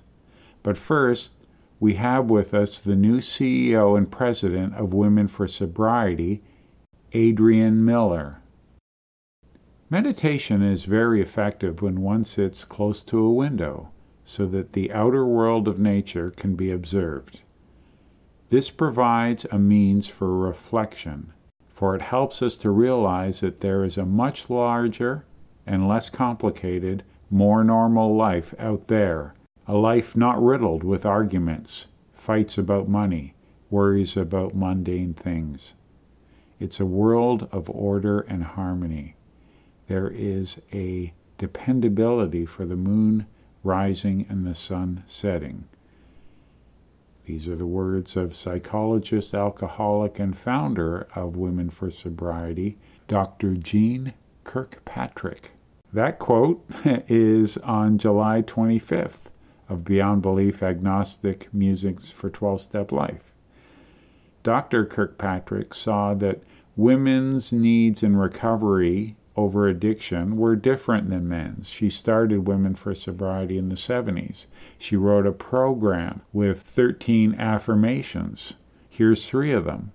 [0.63, 1.33] But first,
[1.79, 6.41] we have with us the new CEO and president of Women for Sobriety,
[7.15, 8.41] Adrienne Miller.
[9.89, 13.89] Meditation is very effective when one sits close to a window
[14.31, 17.41] so that the outer world of nature can be observed.
[18.49, 21.33] This provides a means for reflection,
[21.67, 25.25] for it helps us to realize that there is a much larger
[25.67, 29.33] and less complicated, more normal life out there,
[29.67, 33.33] a life not riddled with arguments, fights about money,
[33.69, 35.73] worries about mundane things.
[36.57, 39.15] It's a world of order and harmony.
[39.89, 43.25] There is a dependability for the moon
[43.63, 45.67] rising and the sun setting.
[47.25, 53.53] These are the words of psychologist, alcoholic, and founder of Women for Sobriety, Dr.
[53.55, 55.51] Jean Kirkpatrick.
[55.93, 56.65] That quote
[57.07, 59.29] is on July 25th
[59.69, 63.31] of Beyond Belief Agnostic Musings for 12 Step Life.
[64.43, 64.85] Dr.
[64.85, 66.41] Kirkpatrick saw that
[66.75, 71.67] women's needs in recovery over addiction were different than men's.
[71.67, 74.45] She started Women for Sobriety in the 70s.
[74.77, 78.53] She wrote a program with 13 affirmations.
[78.89, 79.91] Here's three of them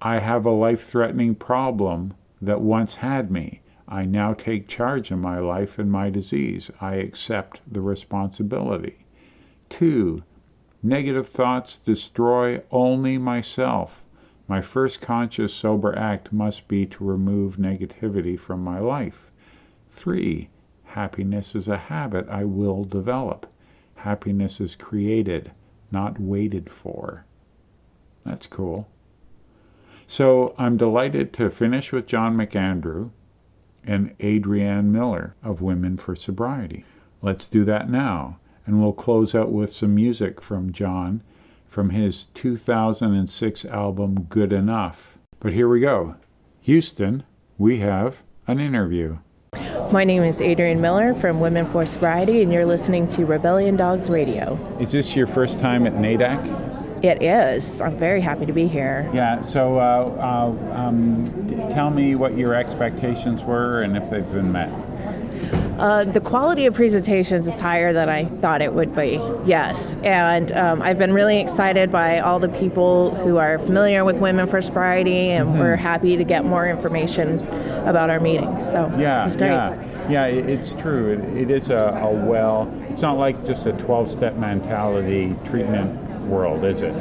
[0.00, 3.60] I have a life threatening problem that once had me.
[3.86, 6.70] I now take charge of my life and my disease.
[6.80, 9.04] I accept the responsibility.
[9.68, 10.22] Two,
[10.82, 14.03] negative thoughts destroy only myself.
[14.46, 19.30] My first conscious sober act must be to remove negativity from my life.
[19.90, 20.50] 3.
[20.84, 23.50] Happiness is a habit I will develop.
[23.96, 25.52] Happiness is created,
[25.90, 27.24] not waited for.
[28.24, 28.88] That's cool.
[30.06, 33.10] So I'm delighted to finish with John McAndrew
[33.82, 36.84] and Adrienne Miller of Women for Sobriety.
[37.22, 41.22] Let's do that now, and we'll close out with some music from John
[41.74, 45.18] from his 2006 album Good Enough.
[45.40, 46.14] But here we go.
[46.60, 47.24] Houston,
[47.58, 49.18] we have an interview.
[49.90, 54.08] My name is Adrienne Miller from Women for Sobriety, and you're listening to Rebellion Dogs
[54.08, 54.56] Radio.
[54.80, 57.04] Is this your first time at NAADAC?
[57.04, 57.80] It is.
[57.80, 59.10] I'm very happy to be here.
[59.12, 64.52] Yeah, so uh, uh, um, tell me what your expectations were and if they've been
[64.52, 64.70] met.
[65.78, 69.96] Uh, the quality of presentations is higher than I thought it would be, yes.
[70.02, 74.46] And um, I've been really excited by all the people who are familiar with Women
[74.46, 75.58] for Sobriety, and mm-hmm.
[75.58, 77.40] we're happy to get more information
[77.86, 78.70] about our meetings.
[78.70, 79.48] So yeah, it's great.
[79.48, 81.12] Yeah, yeah it's true.
[81.12, 86.03] it, it is a, a well, it's not like just a 12 step mentality treatment
[86.24, 86.92] world, is it?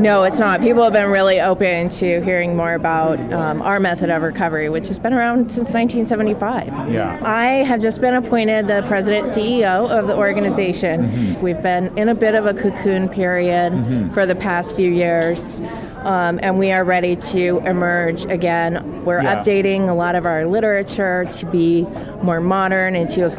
[0.00, 0.60] No, it's not.
[0.60, 4.88] People have been really open to hearing more about um, our method of recovery, which
[4.88, 6.90] has been around since 1975.
[6.90, 7.18] Yeah.
[7.22, 11.08] I have just been appointed the president CEO of the organization.
[11.08, 11.42] Mm-hmm.
[11.42, 14.12] We've been in a bit of a cocoon period mm-hmm.
[14.12, 15.60] for the past few years.
[16.04, 19.04] Um, and we are ready to emerge again.
[19.06, 19.42] We're yeah.
[19.42, 21.82] updating a lot of our literature to be
[22.22, 23.30] more modern and to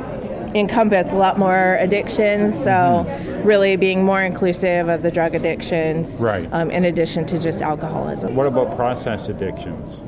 [0.56, 2.58] encompass a lot more addictions.
[2.58, 3.48] So, Mm-hmm.
[3.48, 6.50] really being more inclusive of the drug addictions, Right.
[6.52, 8.36] um, in addition to just alcoholism.
[8.36, 10.02] What about process addictions?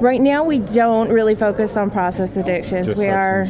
[0.00, 2.88] Right now, we don't really focus on process addictions.
[2.88, 3.46] Just we are,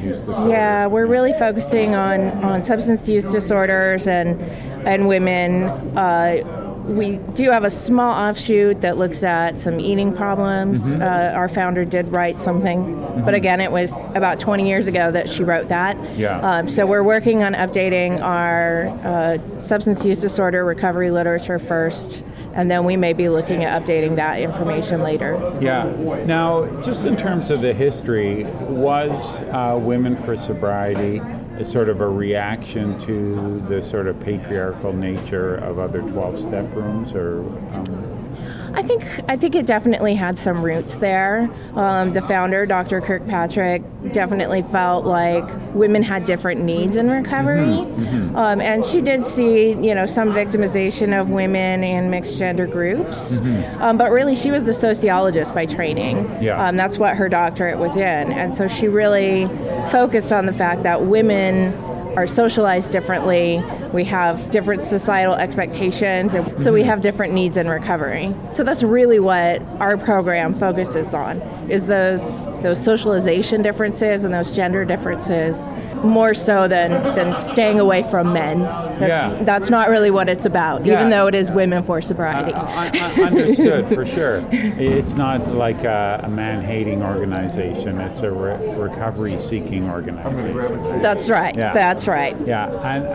[0.49, 4.41] yeah, we're really focusing on, on substance use disorders and
[4.87, 5.65] and women.
[5.97, 6.43] Uh,
[6.89, 10.95] we do have a small offshoot that looks at some eating problems.
[10.95, 11.03] Mm-hmm.
[11.03, 15.29] Uh, our founder did write something, but again, it was about 20 years ago that
[15.29, 15.97] she wrote that.
[16.17, 16.41] Yeah.
[16.41, 22.25] Um, so we're working on updating our uh, substance use disorder recovery literature first,
[22.55, 25.35] and then we may be looking at updating that information later.
[25.61, 25.85] Yeah.
[26.25, 29.13] Now, just in terms of the history, was
[29.53, 31.21] uh, Women for Sobriety
[31.59, 36.73] a sort of a reaction to the sort of patriarchal nature of other 12 step
[36.73, 37.41] rooms, or
[37.75, 38.18] um,
[38.79, 41.51] I think I think it definitely had some roots there.
[41.75, 43.01] Um, the founder, Dr.
[43.01, 47.81] Kirkpatrick, definitely felt like women had different needs in recovery,
[48.37, 53.41] Um, and she did see you know some victimization of women in mixed gender groups.
[53.81, 56.17] Um, but really, she was a sociologist by training.
[56.41, 56.65] Yeah.
[56.69, 59.47] Um, that's what her doctorate was in, and so she really
[59.91, 61.75] focused on the fact that women
[62.17, 63.59] are socialized differently.
[63.93, 66.87] We have different societal expectations, and so we mhm.
[66.87, 68.35] have different needs in recovery.
[68.53, 74.51] So that's really what our program focuses on: is those those socialization differences and those
[74.51, 78.61] gender differences, more so than than staying away from men.
[78.61, 79.43] That's, Yeah.
[79.45, 80.95] that's not really what it's about, Yeah.
[80.95, 82.53] even though it is women for sobriety.
[82.53, 84.45] I, I, understood for sure.
[84.51, 91.01] It's not like a, a man-hating organization; it's a re- recovery-seeking organization.
[91.01, 91.55] that's right.
[91.57, 91.73] Yeah.
[91.73, 92.37] That's right.
[92.47, 93.07] Yeah, and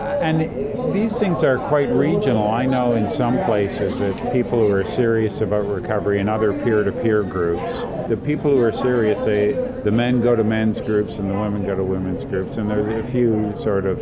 [0.42, 2.48] and these things are quite regional.
[2.50, 7.24] I know in some places that people who are serious about recovery and other peer-to-peer
[7.24, 7.72] groups,
[8.08, 9.52] the people who are serious, they
[9.82, 13.04] the men go to men's groups and the women go to women's groups, and there's
[13.04, 14.00] a few sort of,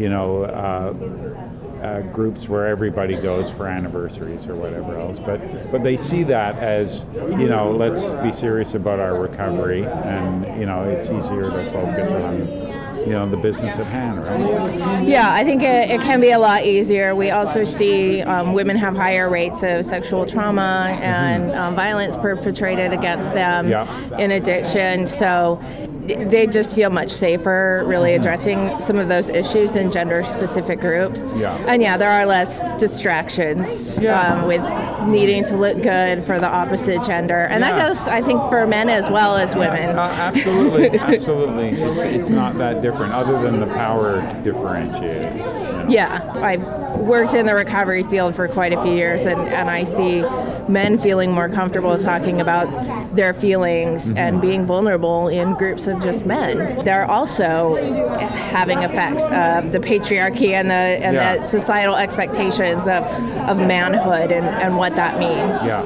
[0.00, 0.44] you know.
[0.44, 1.48] Uh,
[1.82, 5.40] uh, groups where everybody goes for anniversaries or whatever else, but
[5.72, 10.64] but they see that as you know, let's be serious about our recovery, and you
[10.64, 12.71] know, it's easier to focus on
[13.06, 15.04] you know the business at hand, right?
[15.06, 17.14] Yeah, I think it, it can be a lot easier.
[17.14, 22.92] We also see um, women have higher rates of sexual trauma and um, violence perpetrated
[22.92, 23.86] against them Yeah.
[24.18, 25.06] in addiction.
[25.06, 25.60] So
[26.06, 31.32] they just feel much safer really addressing some of those issues in gender specific groups.
[31.36, 31.54] Yeah.
[31.68, 34.20] And yeah, there are less distractions Yeah.
[34.40, 34.62] um, with
[35.08, 37.40] needing to look good for the opposite gender.
[37.40, 39.98] And that goes, I think, for men as well as women.
[39.98, 41.66] Uh, absolutely, absolutely.
[41.68, 45.34] It's, it's not that different, other than the power differentiator.
[45.36, 45.86] you know.
[45.88, 46.64] Yeah, I've
[46.98, 50.20] worked in the recovery field for quite a few years, and, and I see
[50.68, 56.24] men feeling more comfortable talking about their feelings and being vulnerable in groups of just
[56.24, 56.82] men.
[56.84, 57.76] They're also
[58.20, 61.36] having effects of the patriarchy and the and Yeah.
[61.38, 63.04] the societal expectations of,
[63.48, 65.54] of manhood and, and what that means.
[65.64, 65.82] Yeah.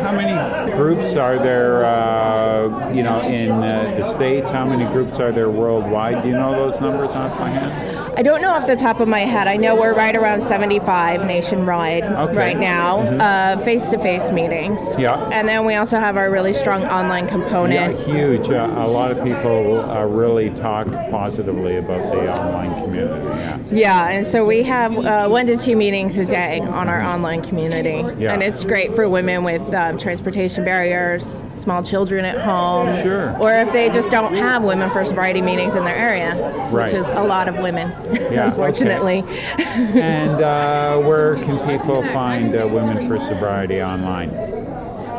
[0.00, 4.48] How many groups are there, uh, you know, in uh, the States?
[4.48, 6.22] How many groups are there worldwide?
[6.22, 8.03] Do you know those numbers off by hand?
[8.16, 9.48] I don't know off the top of my head.
[9.48, 12.36] I know we're right around 75 nationwide Okay.
[12.36, 14.96] right now, uh, face-to-face meetings.
[14.96, 15.16] Yeah.
[15.32, 17.98] And then we also have our really strong online component.
[17.98, 18.48] Yeah, huge.
[18.50, 23.26] Uh, a lot of people uh, really talk positively about the online community.
[23.26, 23.58] Yeah.
[23.72, 27.42] Yeah, and so we have uh, one to two meetings a day on our online
[27.42, 28.04] community.
[28.22, 28.32] Yeah.
[28.32, 33.36] And it's great for women with um, transportation barriers, small children at home, Sure.
[33.40, 36.34] or if they just don't have women for sobriety meetings in their area,
[36.70, 36.84] Right.
[36.84, 39.22] which is a lot of women, Yeah, unfortunately.
[39.58, 44.30] and uh, where can people find uh, Women for Sobriety online?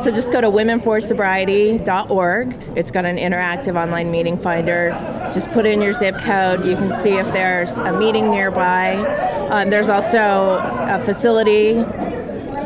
[0.02, 2.54] So just go to womenforsobriety.org.
[2.76, 4.90] It's got an interactive online meeting finder.
[5.32, 6.66] Just put in your zip code.
[6.66, 8.96] You can see if there's a meeting nearby.
[9.48, 11.74] Um, there's also a facility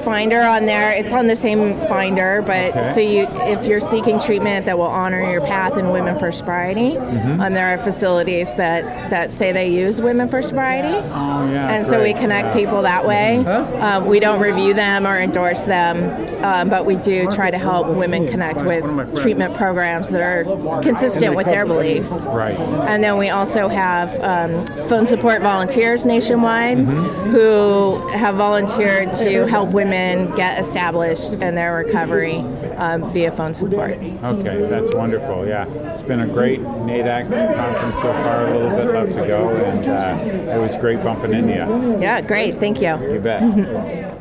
[0.04, 0.92] finder on there.
[0.92, 2.92] It's on the same finder, but Okay.
[2.94, 6.92] so you, if you're seeking treatment that will honor your path in Women for Sobriety,
[6.96, 7.40] Mm-hmm.
[7.40, 10.88] um, there are facilities that that say they use Women for Sobriety.
[11.12, 11.68] Oh, yeah.
[11.72, 12.54] And so we connect Yeah.
[12.54, 13.38] people that way.
[13.46, 15.96] Um, we don't review them or endorse them,
[16.44, 18.84] um, but we do try to help women connect with
[19.20, 20.44] treatment programs that are
[20.82, 22.26] consistent with their beliefs.
[22.30, 22.58] Right.
[22.58, 29.70] And then we also have um, phone support volunteers nationwide who have volunteered to help
[29.70, 29.89] women
[30.36, 32.38] get established in their recovery
[32.76, 33.92] um, via phone support.
[33.92, 35.46] Okay, that's wonderful.
[35.46, 38.46] Yeah, it's been a great NAADAC conference so far.
[38.46, 42.00] A little bit left to go, and uh, it was great bumping into you.
[42.00, 42.58] Yeah, great.
[42.58, 43.12] Thank you.
[43.12, 44.10] You bet.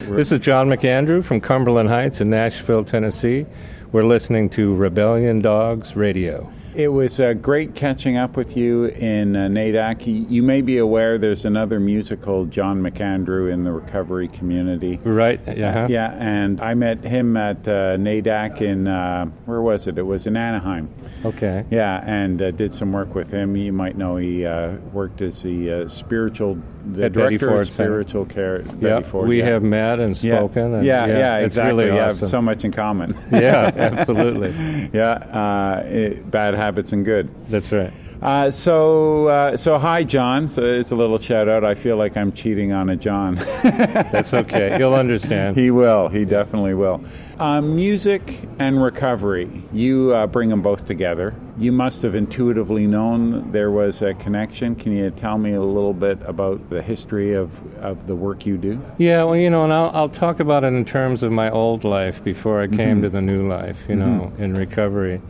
[0.00, 3.46] This is John McAndrew from Cumberland Heights in Nashville, Tennessee.
[3.92, 6.52] We're listening to Rebellion Dogs Radio.
[6.74, 10.30] It was uh, great catching up with you in uh, NAADAC.
[10.30, 14.98] You, may be aware there's another musical, John McAndrew, in the recovery community.
[15.02, 15.40] Right.
[15.48, 15.88] Yeah.
[15.88, 19.98] Yeah, and I met him at uh, NAADAC in, uh, where was it?
[19.98, 20.88] It was in Anaheim.
[21.24, 21.64] Okay.
[21.70, 23.56] Yeah, and uh, did some work with him.
[23.56, 27.60] You might know he uh, worked as the uh, spiritual, the At Betty director Ford
[27.62, 27.88] of Center.
[28.04, 28.64] spiritual care.
[28.80, 29.00] Yeah.
[29.02, 29.46] Ford, we yeah.
[29.46, 30.36] have met and yeah.
[30.36, 30.74] spoken.
[30.74, 31.84] And yeah, yeah, it's exactly.
[31.84, 32.20] really we awesome.
[32.20, 33.16] have so much in common.
[33.32, 34.90] yeah, absolutely.
[34.92, 37.28] yeah, uh, it- bad habits and good.
[37.48, 37.92] That's right.
[38.22, 40.46] Uh, so, uh, so hi, John.
[40.46, 41.64] So it's a little shout out.
[41.64, 43.34] I feel like I'm cheating on a John.
[43.62, 44.78] That's okay.
[44.78, 45.56] You'll understand.
[45.56, 46.08] he will.
[46.08, 47.02] He definitely will.
[47.38, 49.62] Uh, music and recovery.
[49.72, 51.34] You uh, bring them both together.
[51.56, 54.74] You must have intuitively known there was a connection.
[54.74, 58.58] Can you tell me a little bit about the history of, of the work you
[58.58, 58.78] do?
[58.98, 61.84] Yeah, well, you know, and I'll, I'll talk about it in terms of my old
[61.84, 65.22] life before I came to the new life, you know, in recovery.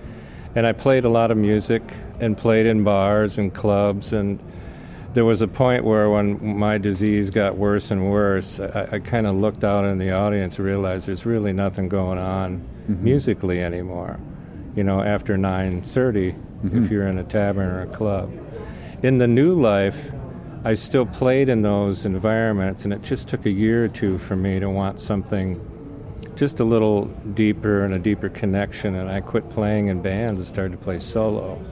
[0.57, 1.83] And I played a lot of music
[2.21, 4.13] and played in bars and clubs.
[4.13, 4.43] And
[5.15, 9.27] there was a point where when my disease got worse and worse, I, I kind
[9.27, 12.59] of looked out in the audience and realized there's really nothing going on
[12.89, 13.05] mm-hmm.
[13.05, 14.21] musically anymore.
[14.77, 16.87] You know, after 9:30, if mm-hmm.
[16.93, 18.31] you're in a tavern or a club.
[19.03, 20.13] In the new life,
[20.63, 24.37] I still played in those environments, and it just took a year or two for
[24.37, 25.59] me to want something
[26.41, 28.95] just a little deeper and a deeper connection.
[28.95, 31.63] And I quit playing in bands and started to play solo,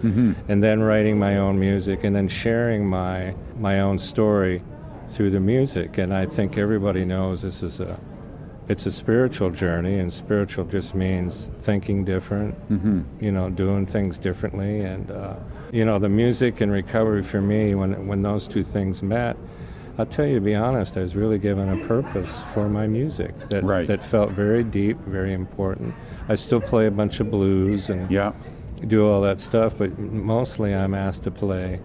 [0.46, 4.62] and then writing my own music, and then sharing my my own story
[5.08, 5.96] through the music.
[5.96, 7.98] And I think everybody knows this is a
[8.68, 13.24] it's a spiritual journey, and spiritual just means thinking different, mm-hmm.
[13.24, 15.36] you know, doing things differently, and uh,
[15.72, 19.34] you know, the music and recovery for me, when when those two things met,
[19.98, 23.34] I'll tell you to be honest, I was really given a purpose for my music
[23.48, 23.86] that Right.
[23.88, 25.92] that felt very deep, very important.
[26.28, 28.32] I still play a bunch of blues and Yeah.
[28.86, 31.80] do all that stuff, but mostly I'm asked to play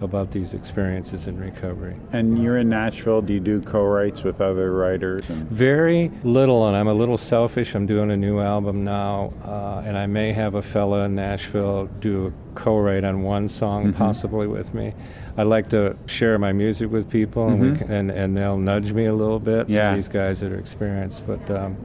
[0.00, 1.94] about these experiences in recovery.
[2.12, 3.20] And you're in Nashville.
[3.20, 5.24] Do you do co-writes with other writers?
[5.26, 7.74] Very little, and I'm a little selfish.
[7.74, 11.88] I'm doing a new album now, uh, and I may have a fella in Nashville
[12.00, 14.94] do a co-write on one song, possibly with me.
[15.38, 17.78] I like to share my music with people, and, we mm-hmm.
[17.78, 19.70] can, and and they'll nudge me a little bit.
[19.70, 19.94] Yeah.
[19.94, 21.50] these guys that are experienced, but.
[21.50, 21.76] Um,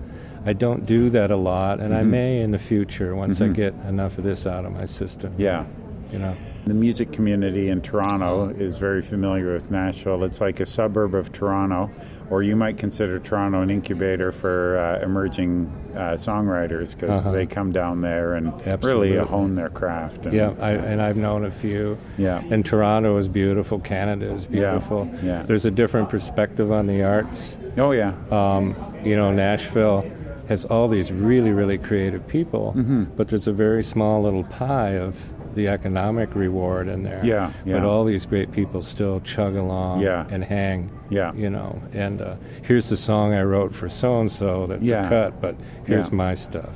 [0.46, 2.12] I don't do that a lot, and I mm-hmm.
[2.12, 3.54] may in the future once I mm-hmm.
[3.54, 5.34] get enough of this out of my system.
[5.38, 5.66] yeah.
[6.12, 6.36] you know.
[6.66, 10.24] The music community in Toronto is very familiar with Nashville.
[10.24, 11.92] It's like a suburb of Toronto,
[12.30, 17.32] or you might consider Toronto an incubator for uh, emerging uh, songwriters because Uh-huh.
[17.34, 19.12] they come down there and Absolutely.
[19.12, 20.26] really hone their craft.
[20.26, 21.98] And, Yeah, I, and I've known a few.
[22.18, 22.42] Yeah.
[22.50, 23.80] And Toronto is beautiful.
[23.80, 25.10] Canada is Yeah, beautiful.
[25.22, 25.44] yeah.
[25.44, 27.58] There's a different perspective on the arts.
[27.78, 28.14] Oh yeah.
[28.32, 30.06] Um, you know, Nashville
[30.48, 33.04] has all these really, really creative people, Mm-hmm.
[33.18, 35.16] but there's a very small little pie of
[35.56, 37.22] the economic reward in there.
[37.24, 37.74] Yeah, yeah.
[37.80, 40.26] But all these great people still chug along Yeah.
[40.30, 40.90] and hang.
[41.10, 41.34] Yeah.
[41.34, 45.06] You know, and uh, here's the song I wrote for so and so that's Yeah.
[45.06, 46.16] a cut, but here's Yeah.
[46.16, 46.70] my stuff.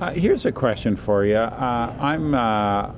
[0.00, 1.36] Uh, here's a question for you.
[1.36, 2.90] Uh, I'm uh,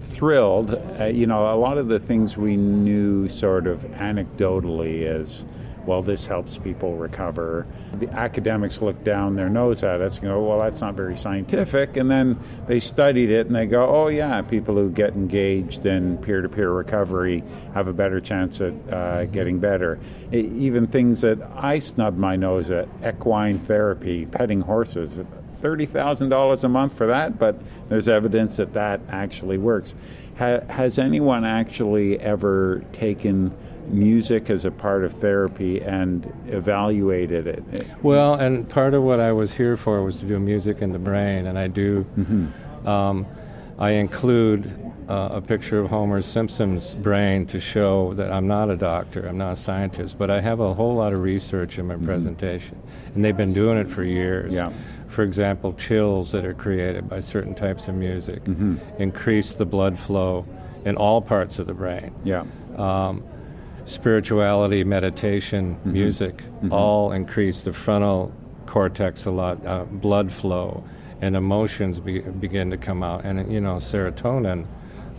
[0.00, 0.74] thrilled.
[1.00, 5.44] Uh, you know, a lot of the things we knew sort of anecdotally as,
[5.86, 7.66] well, this helps people recover.
[7.94, 11.96] The academics look down their nose at us and go, well, that's not very scientific.
[11.96, 16.18] And then they studied it and they go, oh, yeah, people who get engaged in
[16.18, 17.42] peer to peer recovery
[17.74, 19.98] have a better chance at uh, getting better.
[20.32, 25.18] E- even things that I snub my nose at, equine therapy, petting horses
[25.62, 27.56] $30,000 a month for that, but
[27.88, 29.94] there's evidence that that actually works.
[30.38, 33.56] Ha- has anyone actually ever taken
[33.88, 37.86] music as a part of therapy and evaluated it?
[38.02, 40.98] Well, and part of what I was here for was to do music in the
[40.98, 42.06] brain, and I do.
[42.86, 43.26] Um,
[43.78, 44.70] I include
[45.08, 49.38] uh, a picture of Homer Simpson's brain to show that I'm not a doctor, I'm
[49.38, 52.80] not a scientist, but I have a whole lot of research in my presentation,
[53.14, 54.52] and they've been doing it for years.
[54.52, 54.72] Yeah.
[55.08, 58.40] For example, chills that are created by certain types of music
[58.98, 60.46] increase the blood flow
[60.84, 62.44] in all parts of the brain Yeah.
[62.76, 63.22] um,
[63.84, 68.32] spirituality, meditation, music, all increase the frontal
[68.66, 70.84] cortex a lot, uh, blood flow,
[71.20, 73.24] and emotions be, begin to come out.
[73.24, 74.66] And, you know, serotonin,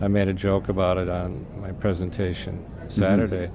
[0.00, 3.50] I made a joke about it on my presentation Saturday.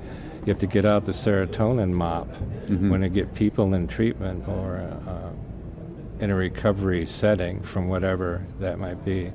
[0.46, 2.28] You have to get out the serotonin mop
[2.68, 8.80] when you get people in treatment or uh, in a recovery setting from whatever that
[8.80, 9.32] might be.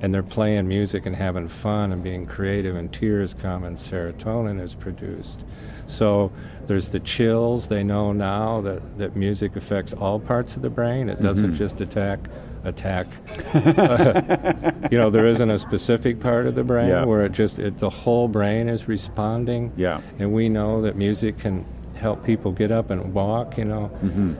[0.00, 4.60] And they're playing music and having fun and being creative, and tears come, and serotonin
[4.60, 5.44] is produced.
[5.86, 6.30] So
[6.66, 7.68] there's the chills.
[7.68, 11.08] They know now that, that music affects all parts of the brain.
[11.08, 11.56] It doesn't Mhm.
[11.56, 12.20] just attack
[12.62, 13.06] attack.
[14.90, 17.04] you know, there isn't a specific part of the brain Yeah.
[17.06, 19.72] where it just it, the whole brain is responding.
[19.76, 20.00] Yeah.
[20.18, 23.56] And we know that music can help people get up and walk.
[23.58, 23.90] You know.
[24.04, 24.36] Mhm.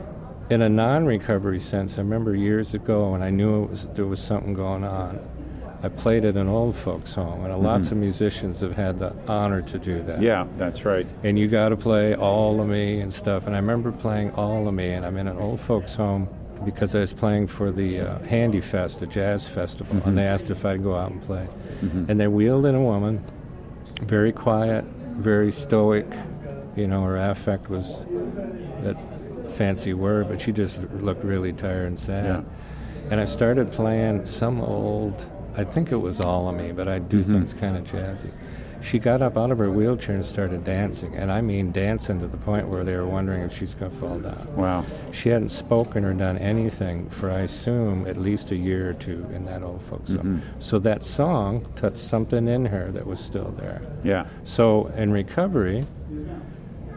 [0.51, 4.19] In a non-recovery sense, I remember years ago when I knew it was, there was
[4.19, 5.17] something going on.
[5.83, 7.91] I played at an old folks' home, and lots Mhm.
[7.93, 10.21] of musicians have had the honor to do that.
[10.21, 11.07] Yeah, that's right.
[11.23, 13.47] And you got to play all of me and stuff.
[13.47, 16.27] And I remember playing all of me, and I'm in an old folks' home
[16.63, 20.05] because I was playing for the uh, Handy Fest, a jazz festival, Mhm.
[20.05, 21.47] and they asked if I'd go out and play.
[21.81, 22.09] Mhm.
[22.09, 23.21] And they wheeled in a woman,
[24.03, 26.05] very quiet, very stoic.
[26.75, 28.01] You know, her affect was
[28.83, 28.95] that
[29.49, 32.25] fancy word, but she just looked really tired and sad.
[32.25, 32.41] Yeah.
[33.09, 35.25] And I started playing some old,
[35.55, 37.25] I think it was all of me, but I do Mhm.
[37.31, 38.29] things kind of jazzy.
[38.79, 42.25] She got up out of her wheelchair and started dancing, and I mean dancing to
[42.25, 44.47] the point where they were wondering if she's going to fall down.
[44.55, 44.85] Wow.
[45.11, 49.23] She hadn't spoken or done anything for, I assume, at least a year or two
[49.35, 50.41] in that old folks' home.
[50.41, 50.61] Mhm.
[50.63, 53.81] So that song touched something in her that was still there.
[54.03, 54.25] Yeah.
[54.45, 55.85] So in recovery,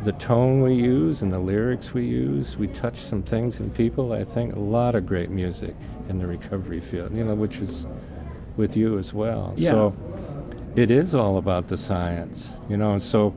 [0.04, 4.12] the tone we use and the lyrics we use, we touch some things in people.
[4.12, 5.74] I think a lot of great music
[6.08, 7.86] in the recovery field, you know, which is
[8.56, 9.54] with you as well.
[9.56, 9.70] Yeah.
[9.70, 9.96] So
[10.76, 13.34] it is all about the science, you know, and so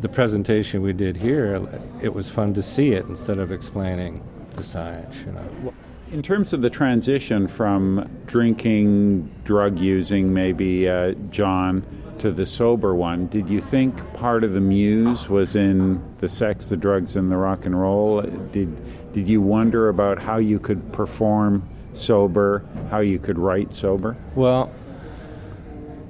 [0.00, 1.68] the presentation we did here,
[2.02, 4.22] it was fun to see it instead of explaining
[4.56, 5.74] the science, you know.
[6.10, 11.84] In terms of the transition from drinking, drug using, maybe uh, John,
[12.18, 16.66] to the sober one, did you think part of the muse was in the sex,
[16.68, 18.20] the drugs, and the rock and roll?
[18.20, 24.16] Did did you wonder about how you could perform sober, how you could write sober?
[24.34, 24.70] Well,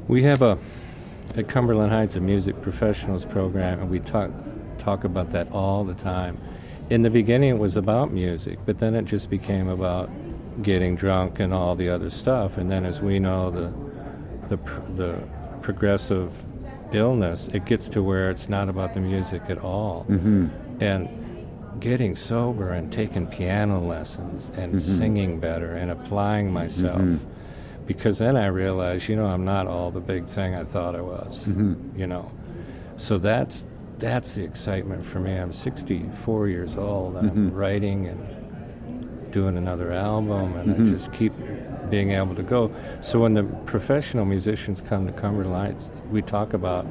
[0.08, 0.58] we have a
[1.36, 4.30] at Cumberland Heights a music professionals program, and we talk
[4.78, 6.38] talk about that all the time.
[6.90, 10.10] In the beginning, it was about music, but then it just became about
[10.62, 12.58] getting drunk and all the other stuff.
[12.58, 13.72] And then, as we know, the
[14.54, 14.62] the
[14.96, 15.18] the
[15.62, 16.30] progressive
[16.92, 20.04] illness, it gets to where it's not about the music at all.
[20.10, 20.50] Mhm.
[20.80, 21.08] And
[21.80, 24.80] getting sober and taking piano lessons and Mhm.
[24.80, 27.18] singing better and applying myself Mhm.
[27.86, 31.00] because then I realized, you know, I'm not all the big thing I thought I
[31.00, 31.44] was.
[31.48, 31.76] Mhm.
[31.96, 32.30] You know,
[32.96, 33.66] so that's
[33.98, 35.36] that's the excitement for me.
[35.36, 37.16] I'm 64 years old.
[37.16, 37.56] I'm Mhm.
[37.56, 38.18] writing and
[39.30, 40.74] doing another album, and.
[40.88, 41.32] I just keep
[41.88, 42.70] being able to go.
[43.00, 46.84] So when the professional musicians come to Cumberland Heights, we talk about,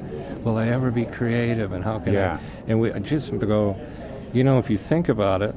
[0.46, 2.38] will I ever be creative, and how can Yeah.
[2.40, 2.72] I?
[2.72, 3.76] And we just go,
[4.34, 5.56] you know, if you think about it,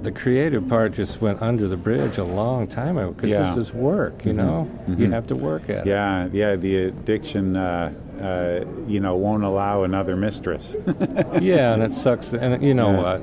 [0.00, 3.38] the creative part just went under the bridge a long time ago because Yeah.
[3.42, 4.36] this is work, you Mhm.
[4.36, 4.68] know?
[4.86, 5.12] You Mhm.
[5.12, 5.86] have to work at it.
[5.86, 6.54] Yeah, yeah.
[6.54, 7.90] The addiction, uh,
[8.22, 10.76] uh, you know, won't allow another mistress.
[11.40, 12.32] yeah, and it sucks.
[12.32, 13.02] And you know Yeah.
[13.02, 13.22] what?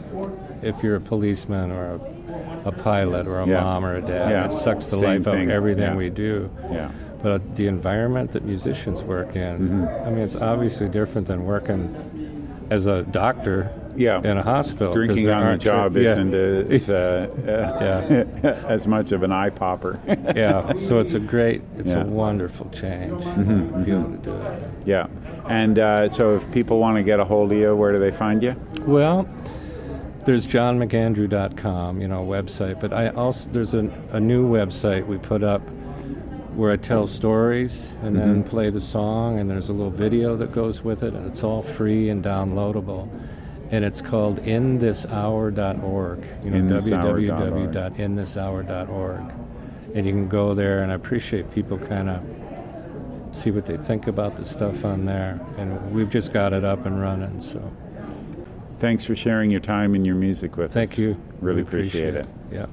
[0.64, 1.94] If you're a policeman or
[2.66, 3.62] a, a pilot or a Yeah.
[3.62, 4.46] mom or a dad, Yeah.
[4.46, 5.36] it sucks the Same life thing.
[5.36, 5.96] out of everything Yeah.
[5.96, 6.50] we do.
[6.72, 6.90] Yeah.
[7.24, 10.08] But the environment that musicians work in, Mhm.
[10.08, 11.90] I mean, it's obviously different than working
[12.70, 14.20] as a doctor Yeah.
[14.20, 14.94] in a hospital.
[14.94, 16.12] Drinking on the job yeah.
[16.12, 20.00] isn't as, uh, uh, as much of an eye popper.
[20.36, 22.02] yeah, so it's a great, it's Yeah.
[22.04, 24.64] a wonderful change Mhm, to be able to do it.
[24.86, 25.08] Yeah.
[25.48, 28.12] And uh, so if people want to get a hold of you, where do they
[28.12, 28.56] find you?
[28.86, 29.28] Well,
[30.26, 35.44] there's johnmcandrew.com, you know, website, but I also there's a, a new website we put
[35.44, 35.62] up
[36.56, 38.48] where I tell stories and then Mhm.
[38.48, 41.62] play the song, and there's a little video that goes with it, and it's all
[41.62, 43.08] free and downloadable.
[43.72, 47.74] And it's called inthishour.org, you know, Inthishour.org.
[47.74, 49.34] www.inthishour.org.
[49.96, 52.22] And you can go there, and I appreciate people kind of
[53.36, 55.40] see what they think about the stuff on there.
[55.58, 57.60] And we've just got it up and running, so.
[58.80, 60.74] Thanks for sharing your time and your music with us.
[60.74, 61.18] Thank you.
[61.40, 62.28] Really We appreciate, it.
[62.52, 62.68] Yeah.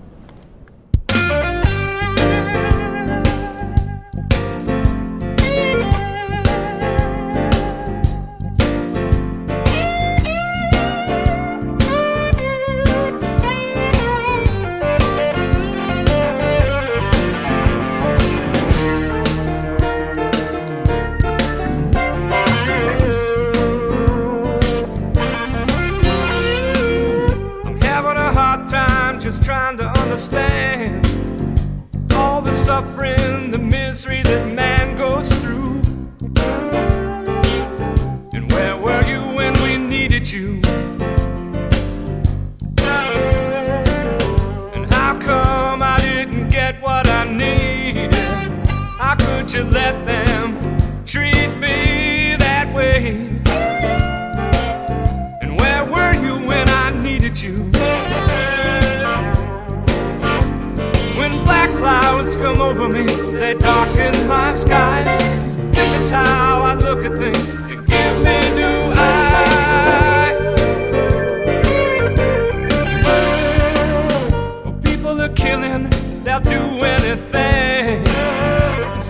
[46.72, 48.12] Get what I needed?
[49.18, 53.28] could you let them treat me that way?
[55.42, 57.56] And where were you when I needed you?
[61.18, 65.20] When black clouds come over me, they darken my skies.
[65.76, 67.71] If it's how I look at things,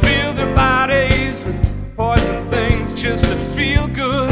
[0.02, 4.28] Fill their bodies with poison things just to feel good.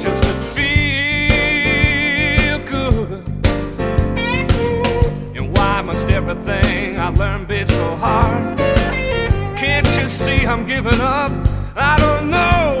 [0.00, 0.68] Just to feel
[2.68, 3.22] good.
[5.36, 8.58] And why must everything I learn be so hard?
[9.56, 11.30] Can't you see I'm giving up?
[11.76, 12.73] I don't know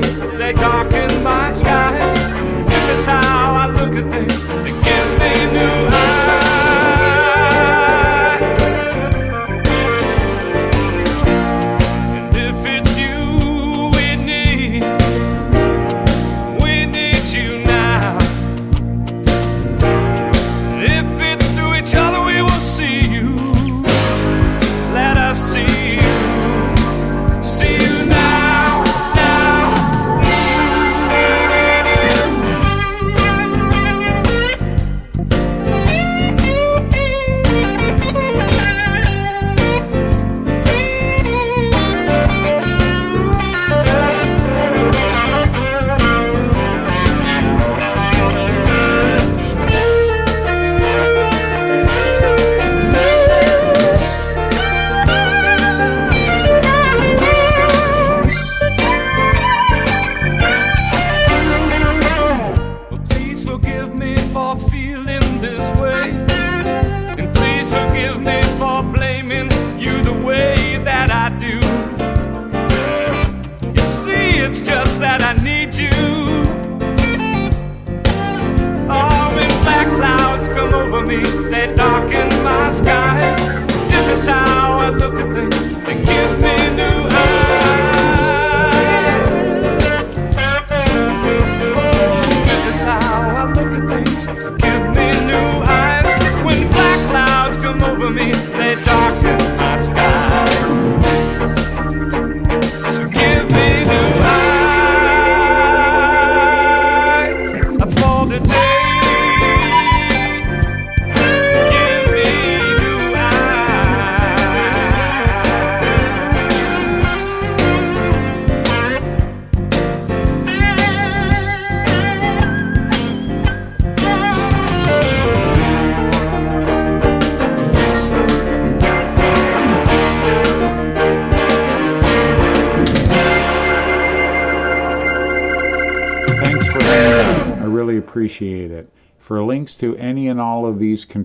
[0.00, 2.16] they darken my skies.
[2.66, 6.13] If it's how I look at things, they give me new eyes.